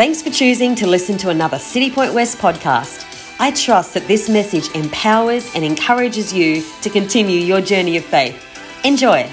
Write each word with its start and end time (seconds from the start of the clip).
Thanks 0.00 0.22
for 0.22 0.30
choosing 0.30 0.74
to 0.76 0.86
listen 0.86 1.18
to 1.18 1.28
another 1.28 1.58
City 1.58 1.90
Point 1.90 2.14
West 2.14 2.38
podcast. 2.38 3.04
I 3.38 3.50
trust 3.50 3.92
that 3.92 4.08
this 4.08 4.30
message 4.30 4.74
empowers 4.74 5.54
and 5.54 5.62
encourages 5.62 6.32
you 6.32 6.64
to 6.80 6.88
continue 6.88 7.38
your 7.38 7.60
journey 7.60 7.98
of 7.98 8.04
faith. 8.06 8.42
Enjoy. 8.82 9.30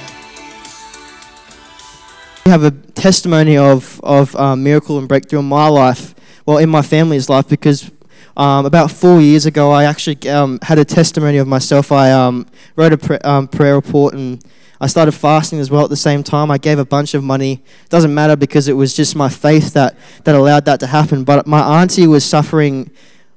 We 2.46 2.52
have 2.52 2.66
a 2.66 2.72
testimony 2.72 3.56
of, 3.56 4.02
of 4.04 4.36
um, 4.36 4.62
miracle 4.62 4.98
and 4.98 5.08
breakthrough 5.08 5.40
in 5.40 5.46
my 5.46 5.70
life, 5.70 6.14
well, 6.46 6.58
in 6.58 6.70
my 6.70 6.82
family's 6.82 7.30
life, 7.30 7.48
because 7.48 7.90
um, 8.38 8.68
about 8.68 8.92
four 8.92 9.20
years 9.20 9.48
ago, 9.48 9.72
I 9.72 9.86
actually 9.86 10.30
um, 10.30 10.60
had 10.62 10.78
a 10.78 10.86
testimony 10.86 11.38
of 11.38 11.48
myself. 11.48 11.92
I 11.92 12.12
um, 12.12 12.46
wrote 12.76 12.94
a 12.94 12.98
pr- 12.98 13.16
um, 13.24 13.48
prayer 13.48 13.74
report 13.74 14.14
and 14.14 14.44
I 14.80 14.86
started 14.86 15.14
fasting 15.14 15.60
as 15.60 15.72
well 15.72 15.84
at 15.84 15.90
the 15.90 15.98
same 15.98 16.22
time. 16.22 16.52
I 16.52 16.60
gave 16.60 16.78
a 16.78 16.86
bunch 16.86 17.16
of 17.16 17.24
money. 17.24 17.64
Doesn't 17.90 18.14
matter 18.14 18.36
because 18.36 18.68
it 18.68 18.74
was 18.74 18.96
just 18.96 19.16
my 19.16 19.28
faith 19.28 19.74
that, 19.74 19.98
that 20.24 20.36
allowed 20.36 20.66
that 20.66 20.80
to 20.82 20.88
happen. 20.88 21.24
But 21.24 21.48
my 21.48 21.82
auntie 21.82 22.06
was 22.06 22.24
suffering 22.24 22.92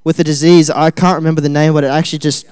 with 0.05 0.19
a 0.19 0.25
disease. 0.25 0.69
I 0.69 0.91
can't 0.91 1.17
remember 1.17 1.41
the 1.41 1.49
name, 1.49 1.73
but 1.73 1.83
it 1.83 1.89
actually 1.89 2.19
just 2.19 2.47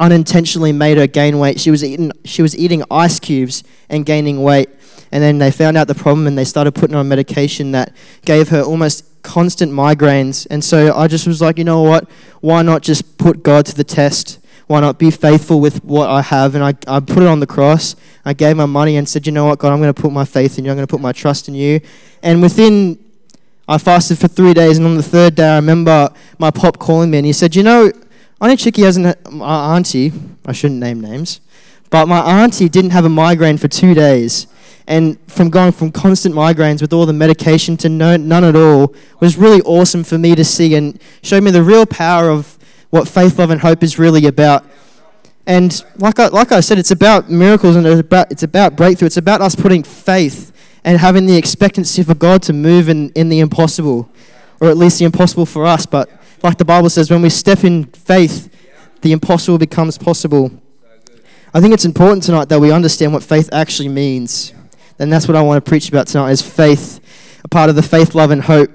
unintentionally 0.00 0.72
made 0.72 0.98
her 0.98 1.06
gain 1.06 1.38
weight. 1.38 1.60
She 1.60 1.70
was 1.70 1.82
eating 1.84 2.12
she 2.24 2.42
was 2.42 2.56
eating 2.56 2.82
ice 2.90 3.18
cubes 3.18 3.64
and 3.88 4.06
gaining 4.06 4.42
weight. 4.42 4.68
And 5.10 5.22
then 5.22 5.38
they 5.38 5.50
found 5.50 5.76
out 5.76 5.88
the 5.88 5.94
problem 5.94 6.26
and 6.26 6.36
they 6.36 6.44
started 6.44 6.72
putting 6.72 6.92
her 6.92 7.00
on 7.00 7.08
medication 7.08 7.72
that 7.72 7.94
gave 8.24 8.50
her 8.50 8.60
almost 8.60 9.22
constant 9.22 9.72
migraines. 9.72 10.46
And 10.50 10.62
so 10.62 10.94
I 10.94 11.08
just 11.08 11.26
was 11.26 11.40
like, 11.40 11.58
you 11.58 11.64
know 11.64 11.82
what? 11.82 12.10
Why 12.40 12.62
not 12.62 12.82
just 12.82 13.16
put 13.16 13.42
God 13.42 13.64
to 13.66 13.74
the 13.74 13.84
test? 13.84 14.38
Why 14.66 14.80
not 14.80 14.98
be 14.98 15.10
faithful 15.10 15.60
with 15.60 15.82
what 15.82 16.10
I 16.10 16.20
have? 16.20 16.54
And 16.54 16.62
I, 16.62 16.74
I 16.86 17.00
put 17.00 17.22
it 17.22 17.26
on 17.26 17.40
the 17.40 17.46
cross. 17.46 17.96
I 18.26 18.34
gave 18.34 18.56
my 18.58 18.66
money 18.66 18.96
and 18.96 19.08
said, 19.08 19.26
you 19.26 19.32
know 19.32 19.46
what, 19.46 19.58
God, 19.58 19.72
I'm 19.72 19.80
going 19.80 19.92
to 19.92 19.98
put 20.00 20.12
my 20.12 20.26
faith 20.26 20.58
in 20.58 20.66
you. 20.66 20.70
I'm 20.70 20.76
going 20.76 20.86
to 20.86 20.90
put 20.90 21.00
my 21.00 21.12
trust 21.12 21.48
in 21.48 21.54
you. 21.54 21.80
And 22.22 22.42
within, 22.42 23.02
I 23.66 23.78
fasted 23.78 24.18
for 24.18 24.28
three 24.28 24.52
days. 24.52 24.76
And 24.76 24.86
on 24.86 24.96
the 24.96 25.02
third 25.02 25.36
day, 25.36 25.48
I 25.48 25.56
remember 25.56 26.10
my 26.38 26.50
pop 26.50 26.78
calling 26.78 27.10
me 27.10 27.16
and 27.16 27.26
he 27.26 27.32
said, 27.32 27.56
you 27.56 27.62
know, 27.62 27.90
Auntie 28.40 28.56
Chicky 28.56 28.82
hasn't, 28.82 29.32
my 29.32 29.76
auntie, 29.76 30.12
I 30.46 30.52
shouldn't 30.52 30.78
name 30.78 31.00
names, 31.00 31.40
but 31.90 32.06
my 32.06 32.20
auntie 32.20 32.68
didn't 32.68 32.90
have 32.90 33.04
a 33.04 33.08
migraine 33.08 33.58
for 33.58 33.66
two 33.66 33.94
days. 33.94 34.46
And 34.86 35.18
from 35.26 35.50
going 35.50 35.72
from 35.72 35.90
constant 35.90 36.34
migraines 36.34 36.80
with 36.80 36.92
all 36.92 37.04
the 37.04 37.12
medication 37.12 37.76
to 37.78 37.88
no, 37.88 38.16
none 38.16 38.44
at 38.44 38.54
all 38.54 38.94
was 39.20 39.36
really 39.36 39.60
awesome 39.62 40.04
for 40.04 40.16
me 40.18 40.34
to 40.36 40.44
see 40.44 40.76
and 40.76 41.00
showed 41.20 41.42
me 41.42 41.50
the 41.50 41.62
real 41.62 41.84
power 41.84 42.30
of 42.30 42.56
what 42.90 43.08
faith, 43.08 43.38
love, 43.38 43.50
and 43.50 43.60
hope 43.60 43.82
is 43.82 43.98
really 43.98 44.26
about. 44.26 44.64
And 45.44 45.84
like 45.96 46.18
I, 46.20 46.28
like 46.28 46.52
I 46.52 46.60
said, 46.60 46.78
it's 46.78 46.92
about 46.92 47.28
miracles 47.28 47.74
and 47.74 47.86
it's 47.86 48.00
about, 48.00 48.30
it's 48.30 48.44
about 48.44 48.76
breakthrough. 48.76 49.06
It's 49.06 49.16
about 49.16 49.40
us 49.40 49.56
putting 49.56 49.82
faith 49.82 50.52
and 50.84 50.98
having 50.98 51.26
the 51.26 51.36
expectancy 51.36 52.02
for 52.04 52.14
God 52.14 52.42
to 52.44 52.52
move 52.52 52.88
in, 52.88 53.10
in 53.10 53.28
the 53.28 53.40
impossible, 53.40 54.08
or 54.60 54.70
at 54.70 54.76
least 54.76 55.00
the 55.00 55.04
impossible 55.04 55.44
for 55.44 55.66
us. 55.66 55.84
But 55.86 56.08
like 56.42 56.58
the 56.58 56.64
Bible 56.64 56.90
says, 56.90 57.10
when 57.10 57.22
we 57.22 57.30
step 57.30 57.64
in 57.64 57.84
faith, 57.86 58.54
the 59.02 59.12
impossible 59.12 59.58
becomes 59.58 59.98
possible. 59.98 60.50
I 61.54 61.60
think 61.60 61.72
it's 61.72 61.84
important 61.84 62.22
tonight 62.24 62.48
that 62.48 62.60
we 62.60 62.70
understand 62.70 63.12
what 63.12 63.22
faith 63.22 63.48
actually 63.52 63.88
means. 63.88 64.52
And 64.98 65.12
that's 65.12 65.28
what 65.28 65.36
I 65.36 65.42
want 65.42 65.64
to 65.64 65.68
preach 65.68 65.88
about 65.88 66.08
tonight 66.08 66.30
is 66.30 66.42
faith. 66.42 67.00
A 67.44 67.48
part 67.48 67.70
of 67.70 67.76
the 67.76 67.82
faith, 67.82 68.14
love, 68.14 68.30
and 68.30 68.42
hope 68.42 68.70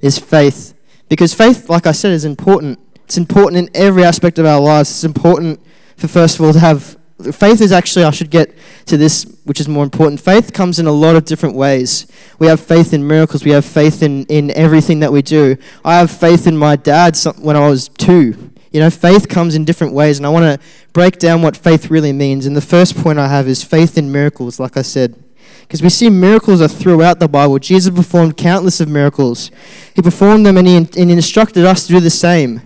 is 0.00 0.18
faith. 0.18 0.74
Because 1.08 1.32
faith, 1.32 1.70
like 1.70 1.86
I 1.86 1.92
said, 1.92 2.12
is 2.12 2.24
important. 2.24 2.78
It's 3.04 3.16
important 3.16 3.56
in 3.56 3.70
every 3.74 4.04
aspect 4.04 4.38
of 4.38 4.46
our 4.46 4.60
lives. 4.60 4.90
It's 4.90 5.04
important 5.04 5.60
for, 5.96 6.08
first 6.08 6.38
of 6.38 6.44
all, 6.44 6.52
to 6.52 6.58
have 6.58 6.98
faith 7.32 7.60
is 7.60 7.72
actually, 7.72 8.04
I 8.04 8.10
should 8.10 8.30
get 8.30 8.54
to 8.86 8.96
this, 8.96 9.24
which 9.44 9.60
is 9.60 9.68
more 9.68 9.84
important. 9.84 10.20
Faith 10.20 10.52
comes 10.52 10.78
in 10.78 10.86
a 10.86 10.92
lot 10.92 11.16
of 11.16 11.24
different 11.24 11.56
ways. 11.56 12.06
We 12.38 12.46
have 12.46 12.60
faith 12.60 12.92
in 12.92 13.06
miracles, 13.06 13.44
we 13.44 13.50
have 13.50 13.64
faith 13.64 14.02
in, 14.02 14.24
in 14.26 14.50
everything 14.52 15.00
that 15.00 15.12
we 15.12 15.22
do. 15.22 15.56
I 15.84 15.96
have 15.96 16.10
faith 16.10 16.46
in 16.46 16.56
my 16.56 16.76
dad 16.76 17.18
when 17.38 17.56
I 17.56 17.68
was 17.68 17.88
two. 17.88 18.52
You 18.70 18.80
know, 18.80 18.90
faith 18.90 19.28
comes 19.28 19.54
in 19.54 19.64
different 19.64 19.94
ways, 19.94 20.18
and 20.18 20.26
I 20.26 20.28
want 20.28 20.44
to 20.60 20.66
break 20.92 21.18
down 21.18 21.42
what 21.42 21.56
faith 21.56 21.90
really 21.90 22.12
means. 22.12 22.46
And 22.46 22.54
the 22.54 22.60
first 22.60 22.96
point 22.96 23.18
I 23.18 23.28
have 23.28 23.48
is 23.48 23.64
faith 23.64 23.96
in 23.96 24.12
miracles, 24.12 24.60
like 24.60 24.76
I 24.76 24.82
said. 24.82 25.16
Because 25.62 25.82
we 25.82 25.88
see 25.88 26.08
miracles 26.08 26.60
are 26.60 26.68
throughout 26.68 27.18
the 27.18 27.28
Bible. 27.28 27.58
Jesus 27.58 27.94
performed 27.94 28.36
countless 28.36 28.80
of 28.80 28.88
miracles. 28.88 29.50
He 29.94 30.02
performed 30.02 30.46
them 30.46 30.56
and 30.56 30.66
he, 30.66 30.76
and 30.76 30.94
he 30.94 31.12
instructed 31.12 31.64
us 31.64 31.86
to 31.86 31.94
do 31.94 32.00
the 32.00 32.10
same. 32.10 32.62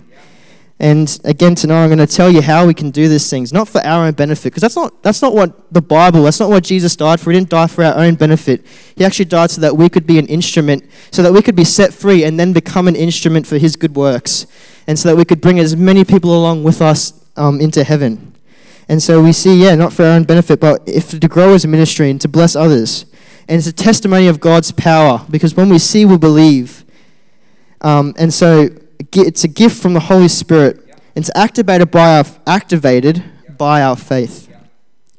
And 0.83 1.17
again, 1.23 1.55
tonight 1.55 1.81
I'm 1.81 1.87
going 1.87 2.05
to 2.05 2.05
tell 2.05 2.29
you 2.29 2.41
how 2.41 2.67
we 2.67 2.73
can 2.73 2.91
do 2.91 3.07
these 3.07 3.29
things, 3.29 3.53
not 3.53 3.69
for 3.69 3.79
our 3.85 4.05
own 4.05 4.15
benefit, 4.15 4.51
because 4.51 4.59
that's 4.59 4.75
not, 4.75 5.01
that's 5.01 5.21
not 5.21 5.33
what 5.33 5.73
the 5.73 5.81
Bible, 5.81 6.23
that's 6.23 6.41
not 6.41 6.49
what 6.49 6.61
Jesus 6.61 6.93
died 6.97 7.21
for. 7.21 7.31
He 7.31 7.37
didn't 7.39 7.51
die 7.51 7.67
for 7.67 7.85
our 7.85 7.95
own 7.95 8.15
benefit. 8.15 8.65
He 8.97 9.05
actually 9.05 9.23
died 9.23 9.49
so 9.49 9.61
that 9.61 9.77
we 9.77 9.87
could 9.87 10.05
be 10.05 10.19
an 10.19 10.25
instrument, 10.25 10.83
so 11.09 11.23
that 11.23 11.31
we 11.31 11.41
could 11.41 11.55
be 11.55 11.63
set 11.63 11.93
free 11.93 12.25
and 12.25 12.37
then 12.37 12.51
become 12.51 12.89
an 12.89 12.97
instrument 12.97 13.47
for 13.47 13.57
His 13.57 13.77
good 13.77 13.95
works, 13.95 14.45
and 14.85 14.99
so 14.99 15.07
that 15.07 15.15
we 15.15 15.23
could 15.23 15.39
bring 15.39 15.57
as 15.57 15.73
many 15.73 16.03
people 16.03 16.37
along 16.37 16.65
with 16.65 16.81
us 16.81 17.13
um, 17.37 17.61
into 17.61 17.85
heaven. 17.85 18.35
And 18.89 19.01
so 19.01 19.23
we 19.23 19.31
see, 19.31 19.63
yeah, 19.63 19.75
not 19.75 19.93
for 19.93 20.03
our 20.03 20.11
own 20.11 20.25
benefit, 20.25 20.59
but 20.59 20.81
if 20.85 21.17
to 21.17 21.27
grow 21.29 21.53
as 21.53 21.63
a 21.63 21.69
ministry 21.69 22.09
and 22.09 22.19
to 22.19 22.27
bless 22.27 22.57
others. 22.57 23.05
And 23.47 23.57
it's 23.57 23.67
a 23.67 23.71
testimony 23.71 24.27
of 24.27 24.41
God's 24.41 24.73
power, 24.73 25.25
because 25.29 25.55
when 25.55 25.69
we 25.69 25.79
see, 25.79 26.03
we 26.03 26.17
believe. 26.17 26.83
Um, 27.79 28.13
and 28.17 28.33
so 28.33 28.67
it's 29.13 29.43
a 29.43 29.47
gift 29.47 29.81
from 29.81 29.93
the 29.93 29.99
Holy 29.99 30.27
Spirit. 30.27 30.79
It's 31.15 31.29
activated 31.35 31.91
by 31.91 32.17
our, 32.17 32.25
activated 32.47 33.23
by 33.57 33.81
our 33.81 33.95
faith. 33.95 34.49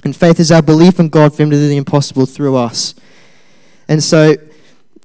And 0.04 0.14
faith 0.14 0.38
is 0.38 0.52
our 0.52 0.62
belief 0.62 1.00
in 1.00 1.08
God 1.08 1.34
for 1.34 1.42
Him 1.42 1.50
to 1.50 1.56
do 1.56 1.68
the 1.68 1.76
impossible 1.76 2.26
through 2.26 2.56
us. 2.56 2.94
And 3.88 4.02
so, 4.02 4.34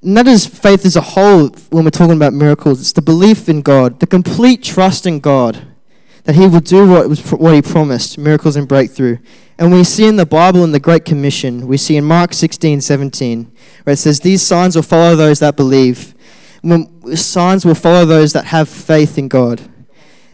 and 0.02 0.16
that 0.16 0.26
is 0.26 0.46
faith 0.46 0.84
as 0.84 0.96
a 0.96 1.00
whole 1.00 1.48
when 1.70 1.84
we're 1.84 1.90
talking 1.90 2.16
about 2.16 2.32
miracles. 2.32 2.80
It's 2.80 2.92
the 2.92 3.02
belief 3.02 3.48
in 3.48 3.62
God, 3.62 4.00
the 4.00 4.06
complete 4.06 4.62
trust 4.62 5.06
in 5.06 5.20
God 5.20 5.66
that 6.24 6.34
He 6.34 6.46
will 6.46 6.60
do 6.60 6.88
what, 6.88 7.18
what 7.32 7.54
He 7.54 7.62
promised 7.62 8.18
miracles 8.18 8.56
and 8.56 8.68
breakthrough. 8.68 9.18
And 9.58 9.72
we 9.72 9.84
see 9.84 10.06
in 10.06 10.16
the 10.16 10.26
Bible 10.26 10.64
in 10.64 10.72
the 10.72 10.80
Great 10.80 11.04
Commission, 11.04 11.66
we 11.66 11.76
see 11.76 11.96
in 11.96 12.04
Mark 12.04 12.32
16 12.32 12.80
17, 12.80 13.52
where 13.84 13.94
it 13.94 13.96
says, 13.96 14.20
These 14.20 14.42
signs 14.42 14.76
will 14.76 14.82
follow 14.82 15.16
those 15.16 15.40
that 15.40 15.56
believe 15.56 16.14
signs 17.14 17.64
will 17.64 17.74
follow 17.74 18.04
those 18.04 18.32
that 18.32 18.46
have 18.46 18.68
faith 18.68 19.18
in 19.18 19.28
God. 19.28 19.60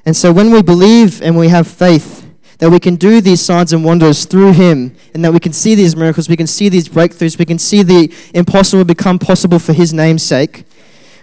And 0.04 0.16
so 0.16 0.32
when 0.32 0.50
we 0.50 0.62
believe 0.62 1.20
and 1.20 1.36
we 1.36 1.48
have 1.48 1.66
faith 1.66 2.26
that 2.58 2.70
we 2.70 2.80
can 2.80 2.96
do 2.96 3.20
these 3.20 3.40
signs 3.40 3.72
and 3.72 3.84
wonders 3.84 4.24
through 4.24 4.52
Him, 4.52 4.96
and 5.12 5.24
that 5.24 5.32
we 5.32 5.40
can 5.40 5.52
see 5.52 5.74
these 5.74 5.94
miracles, 5.94 6.28
we 6.28 6.36
can 6.36 6.46
see 6.46 6.68
these 6.68 6.88
breakthroughs, 6.88 7.38
we 7.38 7.44
can 7.44 7.58
see 7.58 7.82
the 7.82 8.12
impossible 8.32 8.84
become 8.84 9.18
possible 9.18 9.58
for 9.58 9.72
His 9.72 9.92
name's 9.92 10.22
sake. 10.22 10.64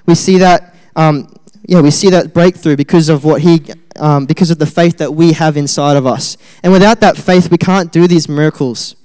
We 0.05 0.15
see 0.15 0.37
that, 0.37 0.75
um, 0.95 1.33
yeah, 1.65 1.81
we 1.81 1.91
see 1.91 2.09
that 2.11 2.33
breakthrough 2.33 2.75
because 2.75 3.09
of 3.09 3.23
what 3.23 3.41
He, 3.41 3.63
um, 3.95 4.25
because 4.25 4.51
of 4.51 4.59
the 4.59 4.65
faith 4.67 4.97
that 4.97 5.13
we 5.13 5.33
have 5.33 5.57
inside 5.57 5.97
of 5.97 6.05
us. 6.05 6.37
And 6.61 6.71
without 6.71 6.99
that 6.99 7.17
faith, 7.17 7.49
we 7.49 7.57
can't 7.57 7.91
do 7.91 8.07
these 8.07 8.29
miracles, 8.29 8.95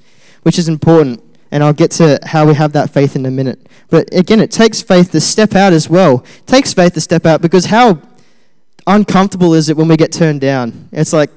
which 0.43 0.59
is 0.59 0.69
important. 0.69 1.23
And 1.51 1.65
I'll 1.65 1.73
get 1.73 1.91
to 1.93 2.19
how 2.25 2.47
we 2.47 2.55
have 2.55 2.73
that 2.73 2.91
faith 2.91 3.17
in 3.17 3.25
a 3.25 3.31
minute. 3.31 3.69
But 3.89 4.13
again, 4.15 4.41
it 4.41 4.51
takes 4.51 4.83
faith 4.83 5.13
to 5.13 5.21
step 5.21 5.55
out 5.55 5.73
as 5.73 5.89
well. 5.89 6.25
It 6.39 6.47
takes 6.47 6.75
faith 6.75 6.95
to 6.95 7.01
step 7.01 7.25
out 7.25 7.41
because 7.41 7.67
how 7.67 8.03
uncomfortable 8.87 9.55
is 9.55 9.69
it 9.69 9.77
when 9.77 9.89
we 9.89 9.97
get 9.97 10.13
turned 10.13 10.41
down? 10.41 10.89
It's 10.93 11.13
like 11.13 11.31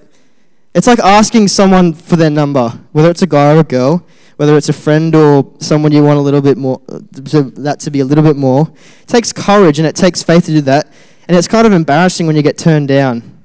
it's 0.74 0.88
like 0.88 1.00
asking 1.00 1.50
someone 1.50 1.94
for 1.94 2.16
their 2.16 2.30
number, 2.30 2.70
whether 2.94 3.10
it's 3.10 3.22
a 3.22 3.28
guy 3.28 3.54
or 3.54 3.60
a 3.60 3.64
girl, 3.64 4.06
whether 4.38 4.56
it's 4.56 4.70
a 4.70 4.74
friend 4.74 5.14
or 5.14 5.54
someone 5.60 5.92
you 5.92 6.04
want 6.04 6.18
a 6.18 6.22
little 6.22 6.42
bit 6.42 6.58
more, 6.58 6.80
to, 7.26 7.44
that 7.44 7.80
to 7.82 7.92
be 7.92 8.00
a 8.00 8.06
little 8.06 8.24
bit 8.24 8.38
more. 8.38 8.72
It 9.02 9.08
takes 9.08 9.34
courage 9.34 9.80
and 9.80 9.88
it 9.88 9.96
takes 9.98 10.24
faith 10.24 10.46
to 10.46 10.52
do 10.52 10.62
that. 10.62 10.88
And 11.28 11.36
it's 11.38 11.48
kind 11.48 11.68
of 11.68 11.74
embarrassing 11.74 12.26
when 12.26 12.38
you 12.38 12.42
get 12.42 12.58
turned 12.58 12.88
down. 12.88 13.44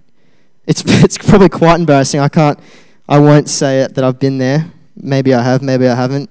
It's, 0.66 0.83
it's 0.87 1.19
probably 1.19 1.48
quite 1.48 1.81
embarrassing. 1.81 2.21
I 2.21 2.28
can't, 2.28 2.59
I 3.09 3.19
won't 3.19 3.48
say 3.48 3.81
it 3.81 3.94
that 3.94 4.04
I've 4.04 4.21
been 4.21 4.38
there. 4.38 4.71
Maybe 4.97 5.34
I 5.34 5.43
have, 5.43 5.62
maybe 5.62 5.88
I 5.88 5.97
haven't. 5.97 6.31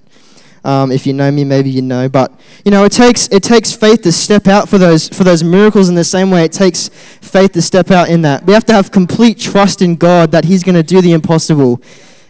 Um, 0.66 0.90
if 0.90 1.06
you 1.06 1.12
know 1.12 1.30
me, 1.30 1.44
maybe 1.44 1.70
you 1.70 1.80
know. 1.80 2.08
But 2.08 2.32
you 2.64 2.72
know, 2.72 2.84
it 2.84 2.90
takes 2.90 3.28
it 3.28 3.44
takes 3.44 3.72
faith 3.72 4.02
to 4.02 4.10
step 4.10 4.48
out 4.48 4.68
for 4.68 4.78
those 4.78 5.08
for 5.08 5.22
those 5.22 5.44
miracles 5.44 5.88
in 5.88 5.94
the 5.94 6.02
same 6.02 6.28
way 6.28 6.44
it 6.44 6.50
takes 6.50 6.88
faith 6.88 7.52
to 7.52 7.62
step 7.62 7.92
out 7.92 8.08
in 8.08 8.22
that. 8.22 8.44
We 8.44 8.52
have 8.52 8.64
to 8.66 8.72
have 8.72 8.90
complete 8.90 9.38
trust 9.38 9.80
in 9.80 9.94
God 9.94 10.32
that 10.32 10.44
He's 10.44 10.64
going 10.64 10.74
to 10.74 10.82
do 10.82 11.00
the 11.00 11.12
impossible, 11.12 11.80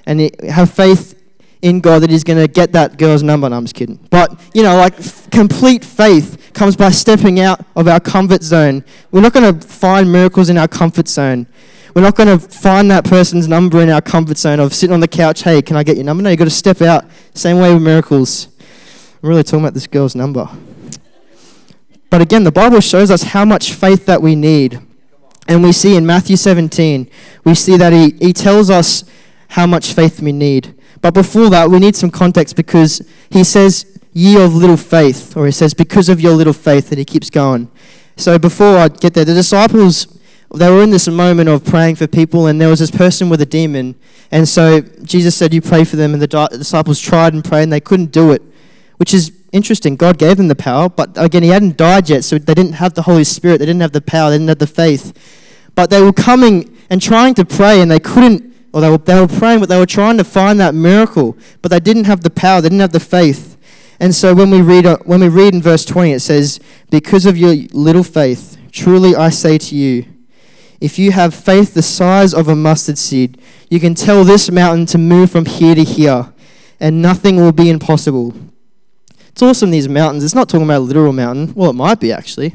and 0.05 0.31
have 0.51 0.71
faith 0.71 1.19
in 1.63 1.81
God 1.81 2.03
that 2.03 2.11
He's 2.11 2.25
going 2.25 2.39
to 2.39 2.47
get 2.47 2.73
that 2.73 2.99
girl's 2.99 3.23
number. 3.23 3.49
No, 3.49 3.57
I'm 3.57 3.65
just 3.65 3.75
kidding. 3.75 3.99
But 4.11 4.39
you 4.53 4.63
know, 4.63 4.77
like 4.77 4.99
f- 4.99 5.31
complete 5.31 5.83
faith 5.83 6.51
comes 6.53 6.77
by 6.77 6.91
stepping 6.91 7.41
out 7.41 7.65
of 7.75 7.89
our 7.89 8.01
comfort 8.01 8.43
zone. 8.43 8.85
We're 9.13 9.23
not 9.23 9.33
going 9.33 9.59
to 9.59 9.67
find 9.67 10.13
miracles 10.13 10.51
in 10.51 10.59
our 10.59 10.69
comfort 10.69 11.09
zone. 11.09 11.47
We're 11.97 12.03
not 12.03 12.15
going 12.15 12.39
to 12.39 12.47
find 12.47 12.91
that 12.91 13.07
person's 13.07 13.49
number 13.49 13.81
in 13.81 13.89
our 13.89 14.03
comfort 14.03 14.37
zone 14.37 14.61
of 14.61 14.75
sitting 14.75 14.93
on 14.93 15.01
the 15.01 15.09
couch, 15.09 15.45
hey, 15.45 15.63
can 15.63 15.79
I 15.79 15.83
get 15.83 15.97
your 15.97 16.05
number? 16.05 16.23
No, 16.23 16.29
you've 16.29 16.39
got 16.39 16.45
to 16.45 16.51
step 16.51 16.83
out. 16.83 17.07
Same 17.33 17.59
way 17.59 17.73
with 17.73 17.83
miracles. 17.83 18.49
I'm 19.23 19.31
really 19.31 19.43
talking 19.43 19.61
about 19.61 19.73
this 19.73 19.87
girl's 19.87 20.15
number. 20.15 20.47
But 22.11 22.21
again, 22.21 22.45
the 22.45 22.53
Bible 22.53 22.81
shows 22.81 23.11
us 23.11 23.23
how 23.23 23.47
much 23.47 23.73
faith 23.73 24.05
that 24.05 24.21
we 24.21 24.35
need. 24.37 24.79
And 25.49 25.63
we 25.63 25.73
see 25.73 25.97
in 25.97 26.05
Matthew 26.05 26.37
17, 26.37 27.09
we 27.45 27.55
see 27.55 27.79
that 27.79 27.95
he, 27.95 28.11
he 28.21 28.35
tells 28.35 28.69
us 28.69 29.03
how 29.49 29.67
much 29.67 29.95
faith 29.95 30.21
we 30.21 30.33
need. 30.33 30.75
But 31.01 31.15
before 31.15 31.49
that, 31.49 31.71
we 31.71 31.79
need 31.79 31.97
some 31.97 32.11
context 32.11 32.57
because 32.57 33.01
he 33.31 33.43
says, 33.43 33.99
ye 34.13 34.39
of 34.39 34.55
little 34.55 34.77
faith, 34.77 35.35
or 35.35 35.47
he 35.47 35.53
says, 35.53 35.73
because 35.73 36.11
of 36.11 36.21
your 36.21 36.35
little 36.35 36.53
faith, 36.53 36.91
that 36.91 36.99
he 36.99 37.07
keeps 37.07 37.31
going. 37.31 37.71
So 38.17 38.39
before 38.39 38.77
I 38.77 38.89
get 38.89 39.15
there, 39.15 39.25
the 39.25 39.33
disciples, 39.33 40.09
they 40.59 40.71
were 40.71 40.83
in 40.83 40.91
this 40.91 41.09
moment 41.09 41.49
of 41.49 41.65
praying 41.65 41.97
for 41.97 42.07
people, 42.07 42.47
and 42.47 42.61
there 42.61 42.69
was 42.69 42.79
this 42.79 42.91
person 42.91 43.29
with 43.29 43.41
a 43.41 43.47
demon. 43.47 43.95
And 44.31 44.49
so 44.49 44.81
Jesus 44.81 45.37
said, 45.37 45.53
You 45.55 45.61
pray 45.61 45.85
for 45.85 45.97
them, 45.97 46.13
and 46.13 46.23
the 46.23 46.49
disciples 46.53 47.01
tried 47.01 47.35
and 47.35 47.45
prayed, 47.45 47.65
and 47.65 47.73
they 47.73 47.81
couldn't 47.81 48.13
do 48.13 48.33
it, 48.33 48.43
which 48.97 49.15
is 49.15 49.33
interesting. 49.53 49.97
God 49.97 50.19
gave 50.19 50.37
them 50.37 50.49
the 50.49 50.55
power, 50.55 50.89
but 50.89 51.11
again, 51.17 51.43
he 51.43 51.49
hadn't 51.49 51.77
died 51.77 52.09
yet, 52.09 52.25
so 52.25 52.39
they 52.39 52.55
didn't 52.55 52.75
have 52.75 52.95
the 52.95 53.03
Holy 53.03 53.25
Spirit, 53.25 53.59
they 53.59 53.67
didn't 53.67 53.83
have 53.83 53.93
the 53.93 54.01
power, 54.01 54.31
they 54.31 54.37
didn't 54.37 54.49
have 54.49 54.59
the 54.59 54.67
faith. 54.67 55.13
But 55.75 55.91
they 55.91 56.01
were 56.01 56.13
coming 56.13 56.77
and 56.91 57.01
trying 57.03 57.35
to 57.35 57.45
pray, 57.45 57.81
and 57.81 57.91
they 57.91 58.01
couldn't, 58.01 58.55
or 58.73 58.81
they 58.81 58.91
were, 58.91 58.99
they 58.99 59.21
were 59.21 59.29
praying, 59.29 59.61
but 59.61 59.69
they 59.69 59.79
were 59.79 59.87
trying 59.87 60.19
to 60.19 60.25
find 60.25 60.59
that 60.61 60.75
miracle, 60.75 61.37
but 61.63 61.71
they 61.71 61.81
didn't 61.81 62.05
have 62.05 62.23
the 62.23 62.31
power, 62.31 62.61
they 62.61 62.69
didn't 62.69 62.81
have 62.81 62.93
the 62.93 63.01
faith. 63.01 63.57
And 63.99 64.15
so 64.15 64.35
when 64.35 64.51
we 64.51 64.61
read 64.61 64.85
uh, 64.85 64.99
when 65.05 65.21
we 65.21 65.29
read 65.29 65.55
in 65.55 65.63
verse 65.63 65.85
20 65.85 66.13
it 66.13 66.21
says 66.21 66.61
because 66.91 67.25
of 67.25 67.37
your 67.37 67.55
little 67.73 68.05
faith 68.05 68.59
truly 68.71 69.17
I 69.17 69.31
say 69.31 69.57
to 69.57 69.75
you 69.75 70.05
if 70.81 70.99
you 70.99 71.13
have 71.13 71.35
faith 71.35 71.75
the 71.75 71.83
size 71.83 72.35
of 72.35 72.49
a 72.49 72.55
mustard 72.55 72.99
seed 72.99 73.41
you 73.69 73.81
can 73.81 73.95
tell 73.95 74.25
this 74.25 74.51
mountain 74.51 74.87
to 74.87 74.99
move 74.99 75.31
from 75.31 75.45
here 75.45 75.75
to 75.75 75.85
here 75.85 76.33
and 76.81 77.01
nothing 77.01 77.37
will 77.37 77.53
be 77.53 77.71
impossible. 77.71 78.35
It's 79.29 79.43
awesome 79.43 79.71
these 79.71 79.89
mountains. 79.89 80.25
It's 80.25 80.35
not 80.35 80.49
talking 80.49 80.67
about 80.67 80.79
a 80.79 80.81
literal 80.81 81.13
mountain. 81.13 81.53
Well, 81.55 81.71
it 81.71 81.75
might 81.75 82.01
be 82.01 82.13
actually. 82.13 82.55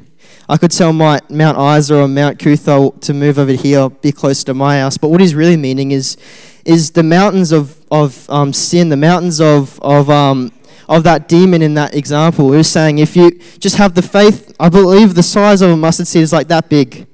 I 0.50 0.57
could 0.57 0.71
tell 0.71 0.91
my 0.91 1.19
Mount 1.29 1.57
Isa 1.57 1.95
or 1.95 2.07
Mount 2.07 2.39
Coot-tha 2.39 3.00
to 3.01 3.13
move 3.13 3.39
over 3.39 3.51
here, 3.51 3.89
be 3.89 4.12
close 4.12 4.44
to 4.45 4.53
my 4.53 4.79
house. 4.79 4.97
But 4.97 5.09
what 5.09 5.21
he's 5.21 5.35
really 5.35 5.57
meaning 5.57 5.91
is, 5.91 6.18
is 6.65 6.91
the 6.91 7.03
mountains 7.03 7.51
of, 7.51 7.85
of 7.91 8.29
um, 8.29 8.51
sin, 8.51 8.89
the 8.89 8.97
mountains 8.97 9.39
of, 9.39 9.79
of 9.81 10.09
um, 10.09 10.51
of 10.89 11.03
that 11.03 11.29
demon 11.29 11.62
in 11.62 11.73
that 11.75 11.95
example. 11.95 12.51
He 12.51 12.57
was 12.57 12.68
saying, 12.68 12.97
if 12.97 13.15
you 13.15 13.31
just 13.59 13.77
have 13.77 13.94
the 13.94 14.01
faith, 14.01 14.53
I 14.59 14.68
believe 14.68 15.15
the 15.15 15.23
size 15.23 15.62
of 15.62 15.69
a 15.69 15.77
mustard 15.77 16.07
seed 16.07 16.23
is 16.23 16.33
like 16.33 16.50
that 16.50 16.68
big. 16.68 17.07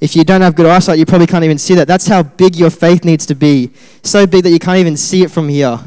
If 0.00 0.14
you 0.14 0.24
don't 0.24 0.40
have 0.42 0.54
good 0.54 0.66
eyesight, 0.66 0.98
you 0.98 1.06
probably 1.06 1.26
can't 1.26 1.44
even 1.44 1.58
see 1.58 1.74
that. 1.74 1.88
That's 1.88 2.06
how 2.06 2.22
big 2.22 2.54
your 2.54 2.70
faith 2.70 3.04
needs 3.04 3.26
to 3.26 3.34
be. 3.34 3.72
So 4.02 4.26
big 4.26 4.44
that 4.44 4.50
you 4.50 4.58
can't 4.58 4.78
even 4.78 4.96
see 4.96 5.22
it 5.22 5.30
from 5.30 5.48
here. 5.48 5.80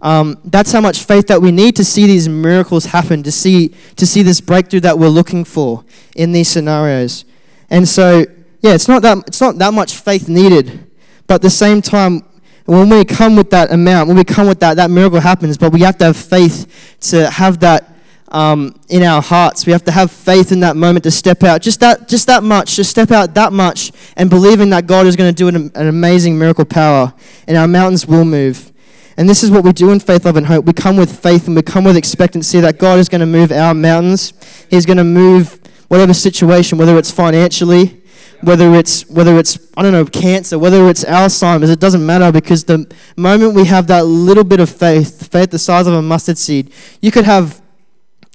Um, 0.00 0.38
that's 0.44 0.70
how 0.70 0.80
much 0.80 1.02
faith 1.02 1.26
that 1.28 1.40
we 1.40 1.50
need 1.50 1.74
to 1.76 1.84
see 1.84 2.06
these 2.06 2.28
miracles 2.28 2.84
happen, 2.84 3.22
to 3.22 3.32
see, 3.32 3.74
to 3.96 4.06
see 4.06 4.22
this 4.22 4.40
breakthrough 4.40 4.80
that 4.80 4.98
we're 4.98 5.08
looking 5.08 5.44
for 5.44 5.82
in 6.14 6.32
these 6.32 6.48
scenarios. 6.48 7.24
And 7.70 7.88
so, 7.88 8.26
yeah, 8.60 8.74
it's 8.74 8.86
not 8.86 9.02
that, 9.02 9.18
it's 9.26 9.40
not 9.40 9.56
that 9.58 9.72
much 9.72 9.96
faith 9.96 10.28
needed. 10.28 10.90
But 11.26 11.36
at 11.36 11.42
the 11.42 11.50
same 11.50 11.80
time, 11.80 12.22
when 12.66 12.88
we 12.88 13.04
come 13.04 13.34
with 13.34 13.50
that 13.50 13.72
amount, 13.72 14.08
when 14.08 14.16
we 14.16 14.24
come 14.24 14.46
with 14.46 14.60
that, 14.60 14.74
that 14.74 14.90
miracle 14.90 15.20
happens, 15.20 15.58
but 15.58 15.72
we 15.72 15.80
have 15.80 15.98
to 15.98 16.04
have 16.04 16.16
faith 16.16 16.98
to 17.00 17.30
have 17.30 17.60
that 17.60 17.93
um, 18.28 18.78
in 18.88 19.02
our 19.02 19.22
hearts. 19.22 19.66
We 19.66 19.72
have 19.72 19.84
to 19.84 19.92
have 19.92 20.10
faith 20.10 20.52
in 20.52 20.60
that 20.60 20.76
moment 20.76 21.04
to 21.04 21.10
step 21.10 21.42
out. 21.42 21.62
Just 21.62 21.80
that, 21.80 22.08
just 22.08 22.26
that 22.26 22.42
much, 22.42 22.76
just 22.76 22.90
step 22.90 23.10
out 23.10 23.34
that 23.34 23.52
much 23.52 23.92
and 24.16 24.28
believing 24.28 24.70
that 24.70 24.86
God 24.86 25.06
is 25.06 25.16
going 25.16 25.32
to 25.32 25.36
do 25.36 25.48
an, 25.48 25.70
an 25.74 25.86
amazing 25.86 26.38
miracle 26.38 26.64
power 26.64 27.12
and 27.46 27.56
our 27.56 27.68
mountains 27.68 28.06
will 28.06 28.24
move. 28.24 28.72
And 29.16 29.28
this 29.28 29.44
is 29.44 29.50
what 29.50 29.64
we 29.64 29.72
do 29.72 29.90
in 29.90 30.00
faith, 30.00 30.24
love, 30.24 30.36
and 30.36 30.46
hope. 30.46 30.64
We 30.64 30.72
come 30.72 30.96
with 30.96 31.20
faith 31.22 31.46
and 31.46 31.54
we 31.54 31.62
come 31.62 31.84
with 31.84 31.96
expectancy 31.96 32.60
that 32.60 32.78
God 32.78 32.98
is 32.98 33.08
going 33.08 33.20
to 33.20 33.26
move 33.26 33.52
our 33.52 33.72
mountains. 33.72 34.32
He's 34.68 34.86
going 34.86 34.96
to 34.96 35.04
move 35.04 35.60
whatever 35.88 36.12
situation, 36.12 36.78
whether 36.78 36.98
it's 36.98 37.12
financially, 37.12 38.02
whether 38.40 38.74
it's 38.74 39.08
whether 39.08 39.38
it's 39.38 39.58
I 39.76 39.82
don't 39.82 39.92
know 39.92 40.04
cancer, 40.04 40.58
whether 40.58 40.88
it's 40.88 41.04
Alzheimer's, 41.04 41.70
it 41.70 41.78
doesn't 41.78 42.04
matter 42.04 42.32
because 42.32 42.64
the 42.64 42.92
moment 43.16 43.54
we 43.54 43.64
have 43.66 43.86
that 43.86 44.04
little 44.04 44.44
bit 44.44 44.60
of 44.60 44.68
faith, 44.68 45.30
faith 45.30 45.50
the 45.50 45.58
size 45.58 45.86
of 45.86 45.94
a 45.94 46.02
mustard 46.02 46.36
seed, 46.36 46.72
you 47.00 47.10
could 47.10 47.24
have 47.24 47.62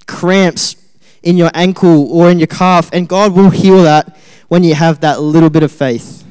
cramps 0.06 0.76
in 1.22 1.36
your 1.36 1.50
ankle 1.54 2.10
or 2.12 2.30
in 2.30 2.38
your 2.38 2.46
calf, 2.46 2.90
and 2.92 3.08
God 3.08 3.34
will 3.34 3.50
heal 3.50 3.82
that 3.82 4.16
when 4.48 4.64
you 4.64 4.74
have 4.74 5.00
that 5.00 5.20
little 5.20 5.50
bit 5.50 5.62
of 5.62 5.70
faith. 5.70 6.24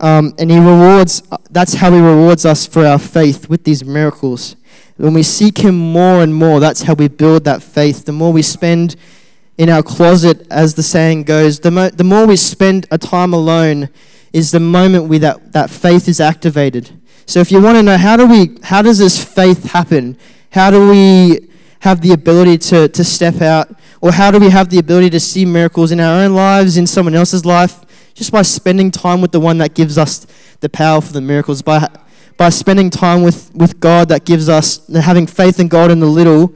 Um, 0.00 0.34
and 0.38 0.50
He 0.50 0.58
rewards. 0.58 1.22
That's 1.50 1.74
how 1.74 1.92
He 1.92 2.00
rewards 2.00 2.44
us 2.44 2.66
for 2.66 2.84
our 2.84 2.98
faith 2.98 3.48
with 3.48 3.64
these 3.64 3.84
miracles. 3.84 4.56
When 4.96 5.14
we 5.14 5.22
seek 5.22 5.58
Him 5.58 5.76
more 5.76 6.22
and 6.22 6.34
more, 6.34 6.60
that's 6.60 6.82
how 6.82 6.94
we 6.94 7.08
build 7.08 7.44
that 7.44 7.62
faith. 7.62 8.04
The 8.04 8.12
more 8.12 8.32
we 8.32 8.42
spend 8.42 8.96
in 9.58 9.68
our 9.68 9.82
closet, 9.82 10.46
as 10.50 10.74
the 10.74 10.82
saying 10.82 11.24
goes, 11.24 11.60
the, 11.60 11.70
mo- 11.70 11.90
the 11.90 12.04
more 12.04 12.26
we 12.26 12.36
spend 12.36 12.86
a 12.90 12.98
time 12.98 13.32
alone 13.32 13.88
is 14.32 14.50
the 14.50 14.60
moment 14.60 15.08
we 15.08 15.18
that, 15.18 15.52
that 15.52 15.70
faith 15.70 16.08
is 16.08 16.20
activated. 16.20 16.90
So 17.26 17.40
if 17.40 17.52
you 17.52 17.62
want 17.62 17.76
to 17.76 17.82
know 17.82 17.96
how 17.96 18.16
do 18.16 18.26
we 18.26 18.58
how 18.62 18.82
does 18.82 18.98
this 18.98 19.22
faith 19.22 19.70
happen? 19.70 20.18
How 20.50 20.70
do 20.70 20.88
we 20.88 21.48
have 21.82 22.00
the 22.00 22.12
ability 22.12 22.58
to, 22.58 22.88
to 22.88 23.04
step 23.04 23.40
out? 23.40 23.70
Or 24.00 24.10
how 24.10 24.32
do 24.32 24.40
we 24.40 24.50
have 24.50 24.70
the 24.70 24.78
ability 24.78 25.10
to 25.10 25.20
see 25.20 25.44
miracles 25.44 25.92
in 25.92 26.00
our 26.00 26.24
own 26.24 26.34
lives, 26.34 26.76
in 26.76 26.86
someone 26.86 27.14
else's 27.14 27.44
life? 27.44 27.84
Just 28.14 28.32
by 28.32 28.42
spending 28.42 28.90
time 28.90 29.20
with 29.20 29.30
the 29.32 29.40
one 29.40 29.58
that 29.58 29.74
gives 29.74 29.96
us 29.96 30.26
the 30.60 30.68
power 30.68 31.00
for 31.00 31.12
the 31.12 31.20
miracles, 31.20 31.62
by 31.62 31.88
by 32.36 32.48
spending 32.48 32.90
time 32.90 33.22
with, 33.22 33.54
with 33.54 33.78
God 33.78 34.08
that 34.08 34.24
gives 34.24 34.48
us 34.48 34.86
having 34.88 35.26
faith 35.26 35.60
in 35.60 35.68
God 35.68 35.90
in 35.90 36.00
the 36.00 36.06
little 36.06 36.54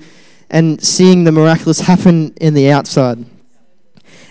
and 0.50 0.82
seeing 0.82 1.24
the 1.24 1.32
miraculous 1.32 1.80
happen 1.80 2.32
in 2.40 2.54
the 2.54 2.70
outside. 2.70 3.24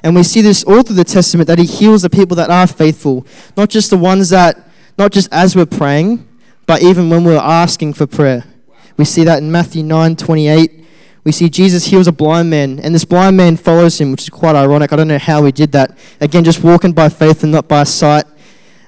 And 0.03 0.15
we 0.15 0.23
see 0.23 0.41
this 0.41 0.63
all 0.63 0.83
through 0.83 0.95
the 0.95 1.03
Testament 1.03 1.47
that 1.47 1.59
He 1.59 1.65
heals 1.65 2.01
the 2.01 2.09
people 2.09 2.35
that 2.35 2.49
are 2.49 2.67
faithful, 2.67 3.25
not 3.57 3.69
just 3.69 3.89
the 3.89 3.97
ones 3.97 4.29
that, 4.29 4.69
not 4.97 5.11
just 5.11 5.31
as 5.31 5.55
we're 5.55 5.65
praying, 5.65 6.27
but 6.65 6.81
even 6.81 7.09
when 7.09 7.23
we're 7.23 7.37
asking 7.37 7.93
for 7.93 8.07
prayer. 8.07 8.43
We 8.97 9.05
see 9.05 9.23
that 9.23 9.39
in 9.39 9.51
Matthew 9.51 9.83
9 9.83 10.15
28. 10.15 10.84
We 11.25 11.33
see 11.33 11.49
Jesus 11.49 11.87
heals 11.87 12.07
a 12.07 12.13
blind 12.13 12.49
man, 12.49 12.79
and 12.79 12.95
this 12.95 13.03
blind 13.03 13.35
man 13.35 13.57
follows 13.57 13.99
him, 13.99 14.11
which 14.11 14.21
is 14.21 14.29
quite 14.29 14.55
ironic. 14.55 14.93
I 14.93 14.95
don't 14.95 15.09
know 15.09 15.17
how 15.17 15.43
he 15.43 15.51
did 15.51 15.73
that. 15.73 15.97
Again, 16.21 16.45
just 16.45 16.63
walking 16.63 16.93
by 16.93 17.09
faith 17.09 17.43
and 17.43 17.51
not 17.51 17.67
by 17.67 17.83
sight. 17.83 18.25